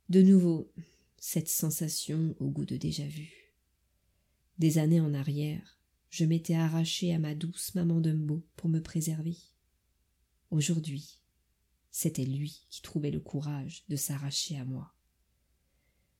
De 0.10 0.21
nouveau, 0.21 0.71
cette 1.17 1.49
sensation 1.49 2.36
au 2.39 2.49
goût 2.49 2.65
de 2.65 2.78
déjà-vu. 2.78 3.30
Des 4.58 4.78
années 4.78 4.99
en 4.99 5.13
arrière, 5.13 5.80
je 6.10 6.25
m'étais 6.25 6.56
arraché 6.56 7.13
à 7.13 7.19
ma 7.19 7.36
douce 7.36 7.75
maman 7.75 8.02
Dumbo 8.02 8.43
pour 8.56 8.69
me 8.69 8.82
préserver. 8.82 9.38
Aujourd'hui, 10.49 11.19
c'était 11.91 12.25
lui 12.25 12.62
qui 12.69 12.82
trouvait 12.82 13.12
le 13.12 13.19
courage 13.19 13.84
de 13.89 13.95
s'arracher 13.95 14.58
à 14.58 14.65
moi. 14.65 14.93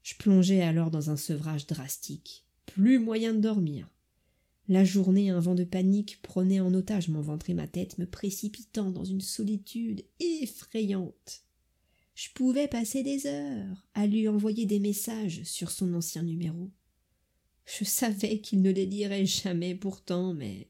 Je 0.03 0.15
plongeais 0.15 0.62
alors 0.62 0.91
dans 0.91 1.10
un 1.10 1.17
sevrage 1.17 1.67
drastique, 1.67 2.45
plus 2.65 2.99
moyen 2.99 3.34
de 3.34 3.39
dormir. 3.39 3.89
La 4.67 4.84
journée, 4.84 5.29
un 5.29 5.39
vent 5.39 5.55
de 5.55 5.63
panique 5.63 6.21
prenait 6.21 6.60
en 6.60 6.73
otage 6.73 7.10
mon 7.10 7.21
ventre 7.21 7.49
et 7.49 7.55
ma 7.55 7.67
tête, 7.67 7.97
me 7.97 8.05
précipitant 8.05 8.91
dans 8.91 9.03
une 9.03 9.21
solitude 9.21 10.05
effrayante. 10.19 11.43
Je 12.13 12.29
pouvais 12.36 12.67
passer 12.67 13.01
des 13.01 13.25
heures 13.25 13.88
à 13.93 14.05
lui 14.05 14.27
envoyer 14.27 14.65
des 14.65 14.79
messages 14.79 15.43
sur 15.43 15.71
son 15.71 15.93
ancien 15.93 16.21
numéro. 16.21 16.69
Je 17.65 17.84
savais 17.84 18.41
qu'il 18.41 18.62
ne 18.62 18.71
les 18.71 18.86
lirait 18.86 19.25
jamais 19.25 19.73
pourtant, 19.73 20.34
mais 20.34 20.69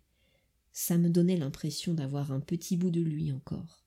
ça 0.72 0.98
me 0.98 1.10
donnait 1.10 1.38
l'impression 1.38 1.94
d'avoir 1.94 2.32
un 2.32 2.40
petit 2.40 2.78
bout 2.78 2.92
de 2.92 3.02
lui 3.02 3.32
encore. 3.32 3.84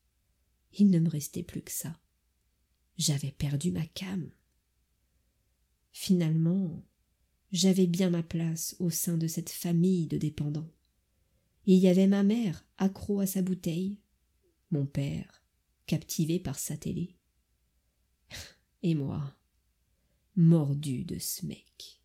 Il 0.73 0.89
ne 0.89 0.99
me 0.99 1.09
restait 1.09 1.43
plus 1.43 1.61
que 1.61 1.71
ça. 1.71 1.99
J'avais 2.97 3.31
perdu 3.31 3.71
ma 3.71 3.85
came. 3.87 4.31
Finalement, 5.91 6.83
j'avais 7.51 7.87
bien 7.87 8.09
ma 8.09 8.23
place 8.23 8.75
au 8.79 8.89
sein 8.89 9.17
de 9.17 9.27
cette 9.27 9.51
famille 9.51 10.07
de 10.07 10.17
dépendants. 10.17 10.71
Il 11.65 11.77
y 11.77 11.87
avait 11.87 12.07
ma 12.07 12.23
mère 12.23 12.65
accro 12.77 13.19
à 13.19 13.27
sa 13.27 13.41
bouteille, 13.41 13.99
mon 14.71 14.85
père 14.85 15.43
captivé 15.85 16.39
par 16.39 16.57
sa 16.57 16.77
télé, 16.77 17.15
et 18.83 18.95
moi, 18.95 19.35
mordu 20.35 21.05
de 21.05 21.19
ce 21.19 21.45
mec. 21.45 22.01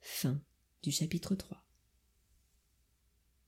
Fin 0.00 0.40
du 0.82 0.90
chapitre 0.90 1.34
3. 1.34 1.67